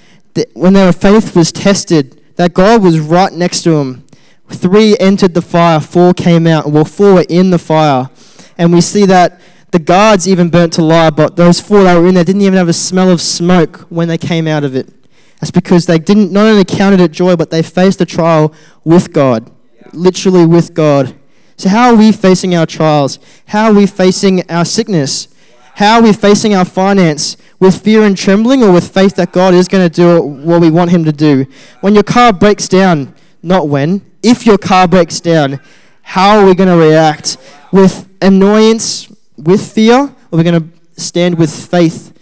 when 0.54 0.74
their 0.74 0.94
faith 0.94 1.36
was 1.36 1.52
tested, 1.52 2.22
that 2.36 2.54
God 2.54 2.84
was 2.84 3.00
right 3.00 3.32
next 3.34 3.64
to 3.64 3.72
them. 3.72 4.06
Three 4.50 4.96
entered 5.00 5.34
the 5.34 5.42
fire, 5.42 5.80
four 5.80 6.14
came 6.14 6.48
out, 6.48 6.72
well, 6.72 6.86
four 6.86 7.16
were 7.16 7.26
in 7.28 7.50
the 7.50 7.60
fire. 7.60 8.10
And 8.58 8.72
we 8.72 8.82
see 8.82 9.06
that 9.06 9.40
the 9.72 9.80
guards 9.80 10.28
even 10.28 10.50
burnt 10.50 10.74
to 10.74 10.82
lie, 10.82 11.10
but 11.10 11.36
those 11.36 11.60
four 11.60 11.84
that 11.84 11.98
were 11.98 12.08
in 12.08 12.16
there 12.16 12.24
didn't 12.24 12.42
even 12.42 12.58
have 12.58 12.70
a 12.70 12.74
smell 12.74 13.10
of 13.10 13.22
smoke 13.22 13.82
when 13.90 14.08
they 14.08 14.18
came 14.18 14.48
out 14.48 14.64
of 14.64 14.76
it. 14.76 14.94
That's 15.40 15.52
because 15.52 15.86
they 15.86 16.00
didn't 16.00 16.32
not 16.32 16.46
only 16.46 16.66
counted 16.66 17.00
it 17.00 17.12
joy, 17.12 17.36
but 17.36 17.52
they 17.52 17.62
faced 17.62 18.00
the 18.00 18.06
trial 18.06 18.54
with 18.84 19.14
God, 19.14 19.52
literally 19.94 20.46
with 20.46 20.74
God. 20.74 21.16
So, 21.58 21.70
how 21.70 21.90
are 21.90 21.96
we 21.96 22.12
facing 22.12 22.56
our 22.56 22.66
trials? 22.66 23.20
How 23.48 23.66
are 23.66 23.74
we 23.74 23.86
facing 23.86 24.50
our 24.50 24.66
sickness? 24.66 25.28
How 25.76 25.98
are 25.98 26.04
we 26.04 26.14
facing 26.14 26.56
our 26.56 26.66
finance? 26.66 27.38
With 27.60 27.82
fear 27.84 28.04
and 28.04 28.16
trembling, 28.16 28.64
or 28.64 28.72
with 28.72 28.92
faith 28.92 29.16
that 29.16 29.32
God 29.32 29.54
is 29.54 29.68
going 29.68 29.88
to 29.88 29.94
do 29.94 30.22
what 30.22 30.62
we 30.62 30.70
want 30.70 30.92
Him 30.92 31.04
to 31.06 31.12
do? 31.12 31.46
When 31.82 31.94
your 31.94 32.04
car 32.04 32.32
breaks 32.32 32.68
down, 32.68 33.16
not 33.42 33.68
when, 33.68 34.06
if 34.22 34.46
your 34.46 34.58
car 34.58 34.88
breaks 34.88 35.20
down, 35.20 35.60
how 36.04 36.40
are 36.40 36.46
we 36.46 36.54
going 36.54 36.70
to 36.70 36.78
react? 36.78 37.38
With 37.72 38.08
annoyance, 38.22 39.12
with 39.38 39.72
fear, 39.72 40.00
or 40.00 40.14
we're 40.32 40.44
going 40.44 40.62
to 40.62 41.02
stand 41.02 41.38
with 41.38 41.54
faith. 41.54 42.14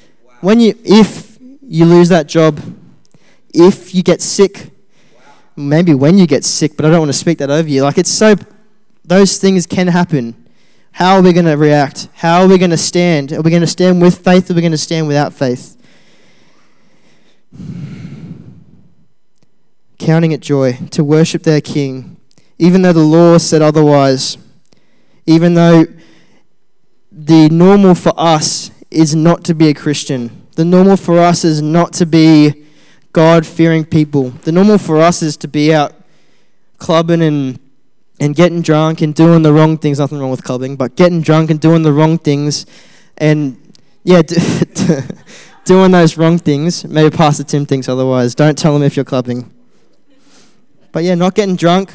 When 0.41 0.59
you, 0.59 0.77
if 0.83 1.37
you 1.61 1.85
lose 1.85 2.09
that 2.09 2.27
job, 2.27 2.59
if 3.53 3.95
you 3.95 4.03
get 4.03 4.21
sick, 4.21 4.69
maybe 5.55 5.93
when 5.93 6.17
you 6.17 6.27
get 6.27 6.43
sick, 6.43 6.75
but 6.75 6.85
I 6.85 6.89
don't 6.89 6.99
want 6.99 7.09
to 7.09 7.17
speak 7.17 7.37
that 7.39 7.49
over 7.49 7.67
you. 7.67 7.83
Like 7.83 7.97
it's 7.97 8.11
so, 8.11 8.35
those 9.03 9.37
things 9.37 9.65
can 9.65 9.87
happen. 9.87 10.35
How 10.91 11.15
are 11.15 11.21
we 11.21 11.33
going 11.33 11.45
to 11.45 11.55
react? 11.55 12.09
How 12.15 12.41
are 12.41 12.47
we 12.47 12.57
going 12.57 12.71
to 12.71 12.77
stand? 12.77 13.31
Are 13.33 13.41
we 13.41 13.49
going 13.49 13.61
to 13.61 13.67
stand 13.67 14.01
with 14.01 14.23
faith 14.23 14.49
or 14.49 14.53
are 14.53 14.55
we 14.55 14.61
going 14.61 14.71
to 14.71 14.77
stand 14.77 15.07
without 15.07 15.33
faith? 15.33 15.77
Counting 19.97 20.31
it 20.31 20.41
joy 20.41 20.73
to 20.91 21.03
worship 21.03 21.43
their 21.43 21.61
King, 21.61 22.17
even 22.57 22.81
though 22.81 22.93
the 22.93 22.99
law 22.99 23.37
said 23.37 23.61
otherwise, 23.61 24.37
even 25.25 25.53
though 25.53 25.85
the 27.15 27.47
normal 27.49 27.95
for 27.95 28.13
us 28.17 28.71
is 28.91 29.15
not 29.15 29.45
to 29.45 29.55
be 29.55 29.69
a 29.69 29.73
Christian. 29.73 30.45
The 30.55 30.65
normal 30.65 30.97
for 30.97 31.17
us 31.17 31.45
is 31.45 31.61
not 31.61 31.93
to 31.93 32.05
be 32.05 32.65
God 33.13 33.45
fearing 33.45 33.85
people. 33.85 34.31
The 34.31 34.51
normal 34.51 34.77
for 34.77 34.99
us 34.99 35.21
is 35.21 35.37
to 35.37 35.47
be 35.47 35.73
out 35.73 35.93
clubbing 36.77 37.21
and 37.21 37.59
and 38.19 38.33
getting 38.33 38.61
drunk 38.61 39.01
and 39.01 39.13
doing 39.15 39.41
the 39.41 39.53
wrong 39.53 39.77
things. 39.77 39.99
Nothing 39.99 40.19
wrong 40.19 40.31
with 40.31 40.43
clubbing, 40.43 40.75
but 40.75 40.95
getting 40.95 41.21
drunk 41.21 41.51
and 41.51 41.59
doing 41.59 41.83
the 41.83 41.93
wrong 41.93 42.17
things, 42.17 42.65
and 43.17 43.57
yeah, 44.03 44.21
doing 45.65 45.91
those 45.91 46.17
wrong 46.17 46.37
things. 46.37 46.85
Maybe 46.85 47.15
Pastor 47.15 47.43
Tim 47.45 47.65
thinks 47.65 47.87
otherwise. 47.87 48.35
Don't 48.35 48.57
tell 48.57 48.75
him 48.75 48.83
if 48.83 48.97
you're 48.97 49.05
clubbing. 49.05 49.51
But 50.91 51.03
yeah, 51.03 51.15
not 51.15 51.35
getting 51.35 51.55
drunk, 51.55 51.93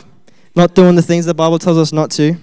not 0.54 0.74
doing 0.74 0.94
the 0.94 1.02
things 1.02 1.26
the 1.26 1.35
Bible 1.35 1.59
tells 1.59 1.78
us 1.78 1.92
not 1.92 2.11
to. 2.12 2.37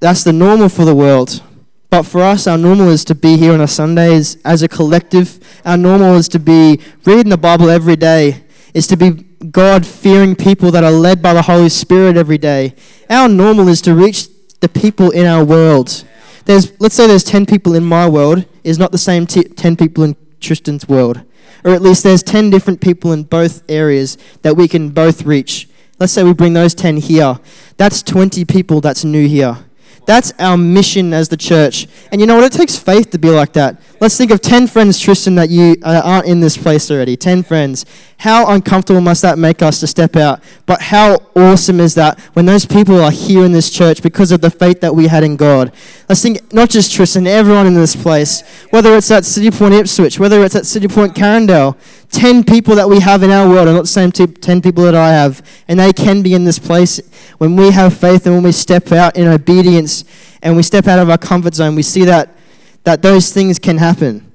That's 0.00 0.24
the 0.24 0.32
normal 0.32 0.68
for 0.68 0.84
the 0.84 0.94
world. 0.94 1.42
But 1.90 2.02
for 2.02 2.22
us, 2.22 2.46
our 2.46 2.58
normal 2.58 2.88
is 2.88 3.04
to 3.04 3.14
be 3.14 3.36
here 3.36 3.52
on 3.52 3.60
a 3.60 3.68
Sundays 3.68 4.36
as 4.44 4.62
a 4.62 4.68
collective. 4.68 5.38
Our 5.64 5.76
normal 5.76 6.16
is 6.16 6.28
to 6.30 6.40
be 6.40 6.80
reading 7.04 7.30
the 7.30 7.38
Bible 7.38 7.70
every 7.70 7.96
day, 7.96 8.42
is 8.74 8.88
to 8.88 8.96
be 8.96 9.10
God 9.50 9.86
fearing 9.86 10.34
people 10.34 10.70
that 10.72 10.82
are 10.82 10.90
led 10.90 11.22
by 11.22 11.34
the 11.34 11.42
Holy 11.42 11.68
Spirit 11.68 12.16
every 12.16 12.38
day. 12.38 12.74
Our 13.08 13.28
normal 13.28 13.68
is 13.68 13.80
to 13.82 13.94
reach 13.94 14.26
the 14.60 14.68
people 14.68 15.10
in 15.10 15.26
our 15.26 15.44
world. 15.44 16.04
There's, 16.46 16.72
let's 16.80 16.94
say 16.94 17.06
there's 17.06 17.24
10 17.24 17.46
people 17.46 17.74
in 17.74 17.84
my 17.84 18.08
world, 18.08 18.44
is 18.64 18.78
not 18.78 18.92
the 18.92 18.98
same 18.98 19.26
t- 19.26 19.44
10 19.44 19.76
people 19.76 20.04
in 20.04 20.16
Tristan's 20.40 20.88
world. 20.88 21.22
Or 21.64 21.70
at 21.70 21.80
least 21.80 22.02
there's 22.02 22.22
10 22.22 22.50
different 22.50 22.80
people 22.80 23.12
in 23.12 23.22
both 23.22 23.62
areas 23.68 24.18
that 24.42 24.56
we 24.56 24.68
can 24.68 24.90
both 24.90 25.22
reach. 25.22 25.68
Let's 25.98 26.12
say 26.12 26.24
we 26.24 26.34
bring 26.34 26.54
those 26.54 26.74
10 26.74 26.96
here. 26.96 27.38
That's 27.76 28.02
20 28.02 28.44
people 28.44 28.80
that's 28.80 29.04
new 29.04 29.28
here. 29.28 29.58
That's 30.06 30.32
our 30.38 30.56
mission 30.56 31.12
as 31.12 31.28
the 31.28 31.36
church. 31.36 31.86
And 32.12 32.20
you 32.20 32.26
know 32.26 32.36
what? 32.36 32.44
It 32.44 32.56
takes 32.56 32.76
faith 32.76 33.10
to 33.10 33.18
be 33.18 33.30
like 33.30 33.52
that. 33.54 33.80
Let's 34.04 34.18
think 34.18 34.30
of 34.32 34.42
10 34.42 34.66
friends, 34.66 35.00
Tristan, 35.00 35.34
that 35.36 35.48
you 35.48 35.76
uh, 35.82 36.02
aren't 36.04 36.26
in 36.26 36.40
this 36.40 36.58
place 36.58 36.90
already. 36.90 37.16
10 37.16 37.42
friends. 37.42 37.86
How 38.18 38.52
uncomfortable 38.52 39.00
must 39.00 39.22
that 39.22 39.38
make 39.38 39.62
us 39.62 39.80
to 39.80 39.86
step 39.86 40.14
out? 40.14 40.42
But 40.66 40.82
how 40.82 41.20
awesome 41.34 41.80
is 41.80 41.94
that 41.94 42.20
when 42.34 42.44
those 42.44 42.66
people 42.66 43.00
are 43.00 43.10
here 43.10 43.46
in 43.46 43.52
this 43.52 43.70
church 43.70 44.02
because 44.02 44.30
of 44.30 44.42
the 44.42 44.50
faith 44.50 44.82
that 44.82 44.94
we 44.94 45.06
had 45.06 45.24
in 45.24 45.36
God? 45.36 45.72
Let's 46.06 46.20
think, 46.20 46.52
not 46.52 46.68
just 46.68 46.92
Tristan, 46.92 47.26
everyone 47.26 47.66
in 47.66 47.72
this 47.72 47.96
place, 47.96 48.42
whether 48.68 48.94
it's 48.94 49.10
at 49.10 49.24
City 49.24 49.50
Point 49.50 49.72
Ipswich, 49.72 50.18
whether 50.18 50.44
it's 50.44 50.54
at 50.54 50.66
City 50.66 50.86
Point 50.86 51.14
Carindale, 51.14 51.74
10 52.10 52.44
people 52.44 52.74
that 52.74 52.86
we 52.86 53.00
have 53.00 53.22
in 53.22 53.30
our 53.30 53.48
world 53.48 53.68
are 53.68 53.72
not 53.72 53.84
the 53.84 53.86
same 53.86 54.12
10 54.12 54.60
people 54.60 54.84
that 54.84 54.94
I 54.94 55.12
have. 55.12 55.40
And 55.66 55.80
they 55.80 55.94
can 55.94 56.20
be 56.20 56.34
in 56.34 56.44
this 56.44 56.58
place 56.58 57.00
when 57.38 57.56
we 57.56 57.70
have 57.70 57.96
faith 57.96 58.26
and 58.26 58.34
when 58.34 58.44
we 58.44 58.52
step 58.52 58.92
out 58.92 59.16
in 59.16 59.28
obedience 59.28 60.04
and 60.42 60.56
we 60.56 60.62
step 60.62 60.88
out 60.88 60.98
of 60.98 61.08
our 61.08 61.16
comfort 61.16 61.54
zone. 61.54 61.74
We 61.74 61.82
see 61.82 62.04
that, 62.04 62.33
that 62.84 63.02
those 63.02 63.32
things 63.32 63.58
can 63.58 63.78
happen. 63.78 64.30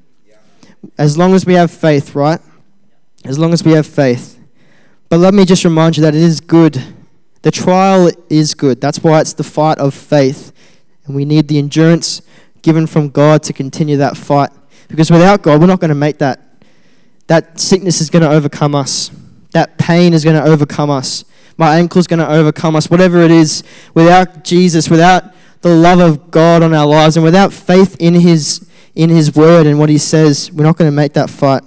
As 0.97 1.17
long 1.17 1.33
as 1.33 1.45
we 1.45 1.53
have 1.53 1.71
faith, 1.71 2.15
right? 2.15 2.39
As 3.25 3.37
long 3.37 3.53
as 3.53 3.63
we 3.63 3.71
have 3.73 3.87
faith. 3.87 4.39
But 5.09 5.17
let 5.17 5.33
me 5.33 5.45
just 5.45 5.63
remind 5.63 5.97
you 5.97 6.03
that 6.03 6.15
it 6.15 6.21
is 6.21 6.39
good. 6.39 6.81
The 7.41 7.51
trial 7.51 8.11
is 8.29 8.53
good. 8.53 8.81
That's 8.81 9.01
why 9.03 9.21
it's 9.21 9.33
the 9.33 9.43
fight 9.43 9.77
of 9.77 9.93
faith. 9.93 10.51
And 11.05 11.15
we 11.15 11.25
need 11.25 11.47
the 11.47 11.57
endurance 11.57 12.21
given 12.61 12.87
from 12.87 13.09
God 13.09 13.43
to 13.43 13.53
continue 13.53 13.97
that 13.97 14.17
fight. 14.17 14.51
Because 14.87 15.09
without 15.09 15.41
God, 15.41 15.61
we're 15.61 15.67
not 15.67 15.79
going 15.79 15.89
to 15.89 15.95
make 15.95 16.17
that 16.19 16.45
that 17.27 17.59
sickness 17.59 18.01
is 18.01 18.09
going 18.09 18.23
to 18.23 18.29
overcome 18.29 18.73
us. 18.73 19.11
That 19.51 19.77
pain 19.77 20.13
is 20.13 20.23
going 20.23 20.35
to 20.35 20.43
overcome 20.43 20.89
us. 20.89 21.25
My 21.57 21.77
ankle 21.77 21.99
is 21.99 22.07
going 22.07 22.19
to 22.19 22.27
overcome 22.27 22.75
us. 22.75 22.89
Whatever 22.89 23.21
it 23.21 23.29
is, 23.29 23.63
without 23.93 24.43
Jesus, 24.43 24.89
without 24.89 25.23
the 25.61 25.75
love 25.75 25.99
of 25.99 26.31
God 26.31 26.63
on 26.63 26.73
our 26.73 26.85
lives, 26.85 27.17
and 27.17 27.23
without 27.23 27.53
faith 27.53 27.95
in 27.99 28.13
His 28.13 28.67
in 28.95 29.09
His 29.09 29.35
Word 29.35 29.65
and 29.65 29.79
what 29.79 29.89
He 29.89 29.97
says, 29.97 30.51
we're 30.51 30.63
not 30.63 30.77
going 30.77 30.89
to 30.89 30.95
make 30.95 31.13
that 31.13 31.29
fight. 31.29 31.63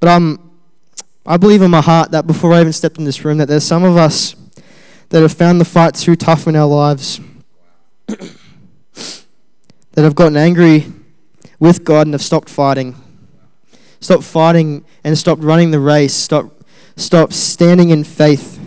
But 0.00 0.08
um, 0.08 0.50
I 1.24 1.36
believe 1.36 1.62
in 1.62 1.70
my 1.70 1.80
heart 1.80 2.10
that 2.10 2.26
before 2.26 2.52
I 2.52 2.60
even 2.60 2.72
stepped 2.72 2.98
in 2.98 3.04
this 3.04 3.24
room, 3.24 3.38
that 3.38 3.48
there's 3.48 3.64
some 3.64 3.84
of 3.84 3.96
us 3.96 4.34
that 5.10 5.20
have 5.20 5.32
found 5.32 5.60
the 5.60 5.64
fight 5.64 5.94
too 5.94 6.16
tough 6.16 6.46
in 6.46 6.56
our 6.56 6.66
lives, 6.66 7.20
that 8.06 8.26
have 9.96 10.14
gotten 10.14 10.36
angry 10.36 10.86
with 11.60 11.84
God 11.84 12.06
and 12.06 12.14
have 12.14 12.22
stopped 12.22 12.48
fighting. 12.48 12.96
Stop 14.00 14.22
fighting 14.22 14.84
and 15.04 15.16
stop 15.16 15.38
running 15.40 15.70
the 15.70 15.78
race. 15.78 16.14
Stop, 16.14 16.64
stop 16.96 17.32
standing 17.32 17.90
in 17.90 18.02
faith. 18.02 18.58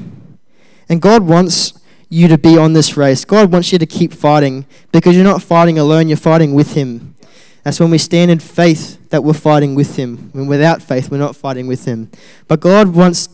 And 0.88 1.02
God 1.02 1.24
wants 1.24 1.74
you 2.10 2.28
to 2.28 2.38
be 2.38 2.58
on 2.58 2.74
this 2.74 2.98
race. 2.98 3.26
God 3.26 3.52
wants 3.52 3.72
you 3.72 3.80
to 3.80 3.86
keep 3.86 4.14
fighting 4.14 4.66
because 4.92 5.16
you're 5.16 5.26
not 5.26 5.42
fighting 5.42 5.78
alone, 5.78 6.08
you're 6.08 6.18
fighting 6.18 6.54
with 6.54 6.74
Him. 6.74 7.16
That's 7.64 7.80
when 7.80 7.90
we 7.90 7.98
stand 7.98 8.30
in 8.30 8.40
faith 8.40 9.10
that 9.10 9.24
we're 9.24 9.34
fighting 9.34 9.74
with 9.74 9.96
Him. 9.96 10.30
When 10.34 10.48
without 10.48 10.82
faith, 10.84 11.10
we're 11.10 11.18
not 11.18 11.36
fighting 11.36 11.68
with 11.68 11.86
Him. 11.86 12.12
But 12.48 12.60
God 12.60 12.90
wants 12.90 13.28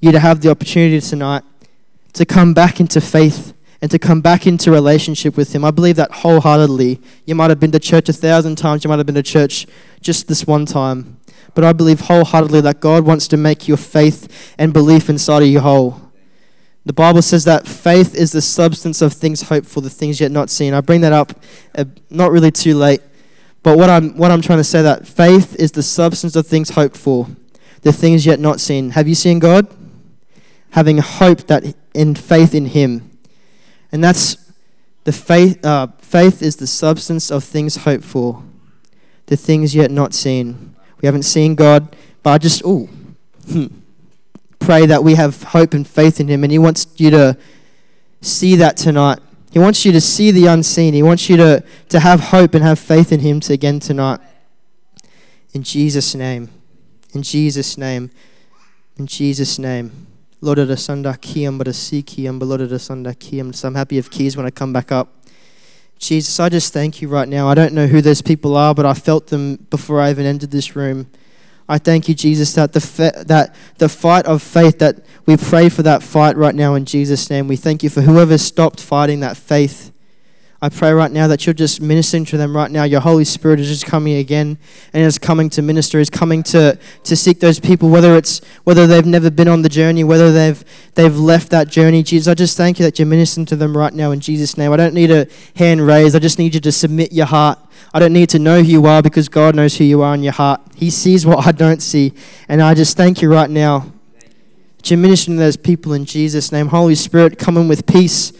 you 0.00 0.12
to 0.12 0.18
have 0.18 0.40
the 0.40 0.50
opportunity 0.50 1.00
tonight 1.00 1.44
to 2.14 2.24
come 2.24 2.54
back 2.54 2.80
into 2.80 3.00
faith 3.00 3.54
and 3.80 3.90
to 3.90 3.98
come 3.98 4.20
back 4.20 4.46
into 4.46 4.72
relationship 4.72 5.36
with 5.36 5.54
Him. 5.54 5.64
I 5.64 5.70
believe 5.70 5.96
that 5.96 6.10
wholeheartedly. 6.10 7.00
You 7.24 7.34
might 7.34 7.50
have 7.50 7.60
been 7.60 7.72
to 7.72 7.78
church 7.78 8.08
a 8.08 8.12
thousand 8.12 8.56
times, 8.56 8.82
you 8.82 8.88
might 8.88 8.98
have 8.98 9.06
been 9.06 9.14
to 9.14 9.22
church 9.22 9.66
just 10.00 10.26
this 10.26 10.46
one 10.46 10.66
time. 10.66 11.20
But 11.54 11.64
I 11.64 11.72
believe 11.72 12.00
wholeheartedly 12.00 12.60
that 12.62 12.80
God 12.80 13.04
wants 13.04 13.28
to 13.28 13.36
make 13.36 13.68
your 13.68 13.76
faith 13.76 14.54
and 14.58 14.72
belief 14.72 15.08
inside 15.08 15.42
of 15.42 15.48
you 15.48 15.60
whole. 15.60 16.07
The 16.88 16.94
Bible 16.94 17.20
says 17.20 17.44
that 17.44 17.68
faith 17.68 18.14
is 18.14 18.32
the 18.32 18.40
substance 18.40 19.02
of 19.02 19.12
things 19.12 19.42
hoped 19.42 19.66
for, 19.66 19.82
the 19.82 19.90
things 19.90 20.22
yet 20.22 20.30
not 20.30 20.48
seen. 20.48 20.72
I 20.72 20.80
bring 20.80 21.02
that 21.02 21.12
up, 21.12 21.34
uh, 21.74 21.84
not 22.08 22.30
really 22.30 22.50
too 22.50 22.74
late, 22.74 23.02
but 23.62 23.76
what 23.76 23.90
I'm 23.90 24.16
what 24.16 24.30
I'm 24.30 24.40
trying 24.40 24.60
to 24.60 24.64
say 24.64 24.80
that 24.80 25.06
faith 25.06 25.54
is 25.56 25.72
the 25.72 25.82
substance 25.82 26.34
of 26.34 26.46
things 26.46 26.70
hoped 26.70 26.96
for, 26.96 27.28
the 27.82 27.92
things 27.92 28.24
yet 28.24 28.40
not 28.40 28.58
seen. 28.58 28.88
Have 28.92 29.06
you 29.06 29.14
seen 29.14 29.38
God? 29.38 29.66
Having 30.70 30.98
hope 30.98 31.40
that 31.48 31.76
in 31.92 32.14
faith 32.14 32.54
in 32.54 32.64
Him, 32.64 33.10
and 33.92 34.02
that's 34.02 34.50
the 35.04 35.12
faith. 35.12 35.62
Uh, 35.62 35.88
faith 35.98 36.40
is 36.40 36.56
the 36.56 36.66
substance 36.66 37.30
of 37.30 37.44
things 37.44 37.76
hoped 37.76 38.04
for, 38.04 38.42
the 39.26 39.36
things 39.36 39.74
yet 39.74 39.90
not 39.90 40.14
seen. 40.14 40.74
We 41.02 41.06
haven't 41.06 41.24
seen 41.24 41.54
God, 41.54 41.94
but 42.22 42.30
I 42.30 42.38
just, 42.38 42.62
oh, 42.64 42.88
pray 44.68 44.84
that 44.84 45.02
we 45.02 45.14
have 45.14 45.42
hope 45.44 45.72
and 45.72 45.88
faith 45.88 46.20
in 46.20 46.28
Him. 46.28 46.44
And 46.44 46.52
He 46.52 46.58
wants 46.58 46.86
you 46.98 47.10
to 47.12 47.38
see 48.20 48.54
that 48.56 48.76
tonight. 48.76 49.18
He 49.50 49.58
wants 49.58 49.86
you 49.86 49.92
to 49.92 50.00
see 50.00 50.30
the 50.30 50.44
unseen. 50.44 50.92
He 50.92 51.02
wants 51.02 51.30
you 51.30 51.38
to, 51.38 51.64
to 51.88 52.00
have 52.00 52.20
hope 52.20 52.52
and 52.52 52.62
have 52.62 52.78
faith 52.78 53.10
in 53.10 53.20
Him 53.20 53.40
again 53.48 53.80
tonight. 53.80 54.20
In 55.54 55.62
Jesus' 55.62 56.14
name. 56.14 56.50
In 57.14 57.22
Jesus' 57.22 57.78
name. 57.78 58.10
In 58.98 59.06
Jesus' 59.06 59.58
name. 59.58 60.06
Lord 60.42 60.58
of 60.58 60.68
the 60.68 60.74
Kiyam, 60.74 61.56
but 61.56 61.66
a 61.66 61.70
Sikiyam, 61.70 62.38
but 62.38 62.44
Lord 62.44 62.60
of 62.60 62.70
Kiyam. 62.70 63.54
So 63.54 63.68
I'm 63.68 63.74
happy 63.74 63.96
of 63.96 64.10
keys 64.10 64.36
when 64.36 64.44
I 64.44 64.50
come 64.50 64.74
back 64.74 64.92
up. 64.92 65.08
Jesus, 65.98 66.38
I 66.38 66.50
just 66.50 66.74
thank 66.74 67.00
you 67.00 67.08
right 67.08 67.26
now. 67.26 67.48
I 67.48 67.54
don't 67.54 67.72
know 67.72 67.86
who 67.86 68.02
those 68.02 68.20
people 68.20 68.54
are, 68.54 68.74
but 68.74 68.84
I 68.84 68.92
felt 68.92 69.28
them 69.28 69.56
before 69.70 69.98
I 69.98 70.10
even 70.10 70.26
entered 70.26 70.50
this 70.50 70.76
room. 70.76 71.06
I 71.68 71.78
thank 71.78 72.08
you, 72.08 72.14
Jesus, 72.14 72.54
that 72.54 72.72
the 72.72 72.80
fa- 72.80 73.24
that 73.26 73.54
the 73.76 73.88
fight 73.88 74.26
of 74.26 74.42
faith 74.42 74.78
that 74.78 75.00
we 75.26 75.36
pray 75.36 75.68
for 75.68 75.82
that 75.82 76.02
fight 76.02 76.36
right 76.36 76.54
now 76.54 76.74
in 76.74 76.84
Jesus' 76.84 77.28
name. 77.28 77.46
We 77.46 77.56
thank 77.56 77.82
you 77.82 77.90
for 77.90 78.00
whoever 78.00 78.38
stopped 78.38 78.80
fighting 78.80 79.20
that 79.20 79.36
faith 79.36 79.92
I 80.60 80.68
pray 80.68 80.92
right 80.92 81.12
now 81.12 81.28
that 81.28 81.46
you're 81.46 81.54
just 81.54 81.80
ministering 81.80 82.24
to 82.26 82.36
them 82.36 82.56
right 82.56 82.68
now. 82.68 82.82
Your 82.82 83.00
Holy 83.00 83.24
Spirit 83.24 83.60
is 83.60 83.68
just 83.68 83.86
coming 83.86 84.16
again 84.16 84.58
and 84.92 85.04
is 85.04 85.16
coming 85.16 85.48
to 85.50 85.62
minister, 85.62 86.00
is 86.00 86.10
coming 86.10 86.42
to, 86.44 86.76
to 87.04 87.16
seek 87.16 87.38
those 87.38 87.60
people, 87.60 87.90
whether 87.90 88.16
it's 88.16 88.40
whether 88.64 88.84
they've 88.84 89.06
never 89.06 89.30
been 89.30 89.46
on 89.46 89.62
the 89.62 89.68
journey, 89.68 90.02
whether 90.02 90.32
they've 90.32 90.64
they've 90.96 91.16
left 91.16 91.50
that 91.50 91.68
journey. 91.68 92.02
Jesus, 92.02 92.26
I 92.26 92.34
just 92.34 92.56
thank 92.56 92.80
you 92.80 92.84
that 92.84 92.98
you're 92.98 93.06
ministering 93.06 93.46
to 93.46 93.56
them 93.56 93.76
right 93.76 93.94
now 93.94 94.10
in 94.10 94.18
Jesus' 94.18 94.58
name. 94.58 94.72
I 94.72 94.76
don't 94.76 94.94
need 94.94 95.12
a 95.12 95.28
hand 95.54 95.86
raised. 95.86 96.16
I 96.16 96.18
just 96.18 96.40
need 96.40 96.54
you 96.54 96.60
to 96.60 96.72
submit 96.72 97.12
your 97.12 97.26
heart. 97.26 97.60
I 97.94 98.00
don't 98.00 98.12
need 98.12 98.28
to 98.30 98.40
know 98.40 98.60
who 98.60 98.68
you 98.68 98.86
are 98.86 99.00
because 99.00 99.28
God 99.28 99.54
knows 99.54 99.76
who 99.76 99.84
you 99.84 100.02
are 100.02 100.12
in 100.12 100.24
your 100.24 100.32
heart. 100.32 100.60
He 100.74 100.90
sees 100.90 101.24
what 101.24 101.46
I 101.46 101.52
don't 101.52 101.80
see. 101.80 102.12
And 102.48 102.60
I 102.60 102.74
just 102.74 102.96
thank 102.96 103.22
you 103.22 103.32
right 103.32 103.48
now 103.48 103.92
that 104.78 104.90
you're 104.90 104.98
ministering 104.98 105.36
to 105.36 105.40
those 105.40 105.56
people 105.56 105.92
in 105.92 106.04
Jesus' 106.04 106.50
name. 106.50 106.66
Holy 106.66 106.96
Spirit, 106.96 107.38
come 107.38 107.56
in 107.56 107.68
with 107.68 107.86
peace 107.86 108.32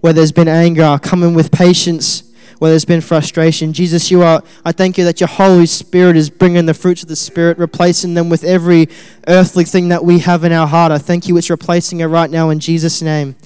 where 0.00 0.12
there's 0.12 0.32
been 0.32 0.48
anger, 0.48 0.98
come 1.02 1.22
in 1.22 1.34
with 1.34 1.50
patience 1.50 2.28
where 2.58 2.70
there's 2.70 2.84
been 2.84 3.00
frustration. 3.00 3.72
Jesus, 3.72 4.10
you 4.10 4.22
are, 4.22 4.42
I 4.64 4.72
thank 4.72 4.98
you 4.98 5.04
that 5.04 5.20
your 5.20 5.28
Holy 5.28 5.66
Spirit 5.66 6.16
is 6.16 6.28
bringing 6.28 6.66
the 6.66 6.74
fruits 6.74 7.02
of 7.02 7.08
the 7.08 7.16
Spirit, 7.16 7.58
replacing 7.58 8.14
them 8.14 8.28
with 8.28 8.44
every 8.44 8.88
earthly 9.28 9.64
thing 9.64 9.88
that 9.88 10.04
we 10.04 10.18
have 10.20 10.44
in 10.44 10.52
our 10.52 10.66
heart. 10.66 10.90
I 10.90 10.98
thank 10.98 11.28
you 11.28 11.36
it's 11.36 11.50
replacing 11.50 12.00
it 12.00 12.06
right 12.06 12.30
now 12.30 12.50
in 12.50 12.58
Jesus' 12.58 13.00
name. 13.00 13.36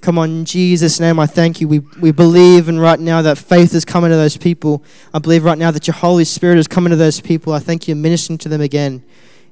Come 0.00 0.18
on, 0.18 0.44
Jesus' 0.44 1.00
name, 1.00 1.18
I 1.18 1.26
thank 1.26 1.60
you. 1.60 1.68
We, 1.68 1.80
we 2.00 2.12
believe 2.12 2.68
and 2.68 2.80
right 2.80 3.00
now 3.00 3.22
that 3.22 3.36
faith 3.38 3.74
is 3.74 3.84
coming 3.84 4.10
to 4.10 4.16
those 4.16 4.36
people. 4.36 4.84
I 5.12 5.18
believe 5.18 5.44
right 5.44 5.58
now 5.58 5.70
that 5.70 5.86
your 5.86 5.94
Holy 5.94 6.24
Spirit 6.24 6.58
is 6.58 6.68
coming 6.68 6.90
to 6.90 6.96
those 6.96 7.20
people. 7.20 7.52
I 7.52 7.58
thank 7.58 7.88
you 7.88 7.96
ministering 7.96 8.38
to 8.38 8.48
them 8.48 8.60
again. 8.60 9.02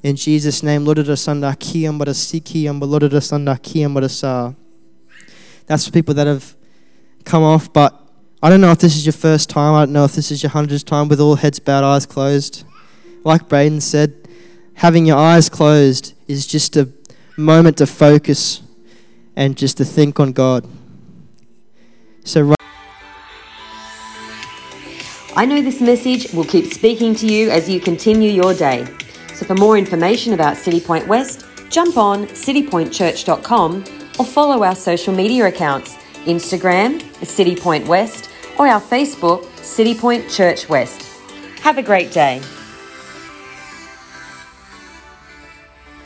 In 0.02 0.14
Jesus' 0.14 0.62
name, 0.62 0.84
Lord 0.84 0.98
of 0.98 1.06
the 1.06 1.14
Sanda, 1.14 1.56
Kiyam 1.56 2.00
Badasiki, 2.00 2.66
Lord 2.80 3.02
of 3.02 3.10
the 3.10 3.18
Sanda, 3.18 3.58
Kiyam 3.58 3.94
Badasa. 3.94 4.54
That's 5.66 5.84
for 5.84 5.92
people 5.92 6.14
that 6.14 6.26
have 6.26 6.56
come 7.24 7.42
off. 7.42 7.72
But 7.72 8.00
I 8.42 8.50
don't 8.50 8.60
know 8.60 8.70
if 8.70 8.78
this 8.78 8.96
is 8.96 9.04
your 9.04 9.12
first 9.12 9.50
time. 9.50 9.74
I 9.74 9.84
don't 9.84 9.92
know 9.92 10.04
if 10.04 10.12
this 10.12 10.30
is 10.30 10.42
your 10.42 10.50
hundredth 10.50 10.84
time 10.84 11.08
with 11.08 11.20
all 11.20 11.36
heads 11.36 11.58
bowed, 11.58 11.84
eyes 11.84 12.06
closed. 12.06 12.64
Like 13.24 13.48
Braden 13.48 13.80
said, 13.80 14.28
having 14.74 15.06
your 15.06 15.16
eyes 15.16 15.48
closed 15.48 16.14
is 16.28 16.46
just 16.46 16.76
a 16.76 16.88
moment 17.36 17.78
to 17.78 17.86
focus 17.86 18.62
and 19.34 19.56
just 19.56 19.76
to 19.78 19.84
think 19.84 20.20
on 20.20 20.32
God. 20.32 20.66
So, 22.24 22.54
I 25.34 25.44
know 25.44 25.60
this 25.60 25.80
message 25.80 26.32
will 26.32 26.44
keep 26.44 26.72
speaking 26.72 27.14
to 27.16 27.26
you 27.26 27.50
as 27.50 27.68
you 27.68 27.80
continue 27.80 28.30
your 28.30 28.54
day. 28.54 28.86
So, 29.34 29.44
for 29.44 29.54
more 29.54 29.76
information 29.76 30.32
about 30.32 30.56
City 30.56 30.80
Point 30.80 31.06
West, 31.06 31.44
jump 31.68 31.96
on 31.96 32.26
citypointchurch.com 32.28 34.05
or 34.18 34.24
follow 34.24 34.62
our 34.62 34.74
social 34.74 35.14
media 35.14 35.46
accounts 35.46 35.96
Instagram, 36.26 37.00
City 37.24 37.54
Point 37.54 37.86
West, 37.86 38.30
or 38.58 38.66
our 38.66 38.80
Facebook, 38.80 39.44
City 39.58 39.94
Point 39.94 40.28
Church 40.30 40.68
West. 40.68 41.02
Have 41.60 41.78
a 41.78 41.82
great 41.82 42.12
day. 42.12 42.40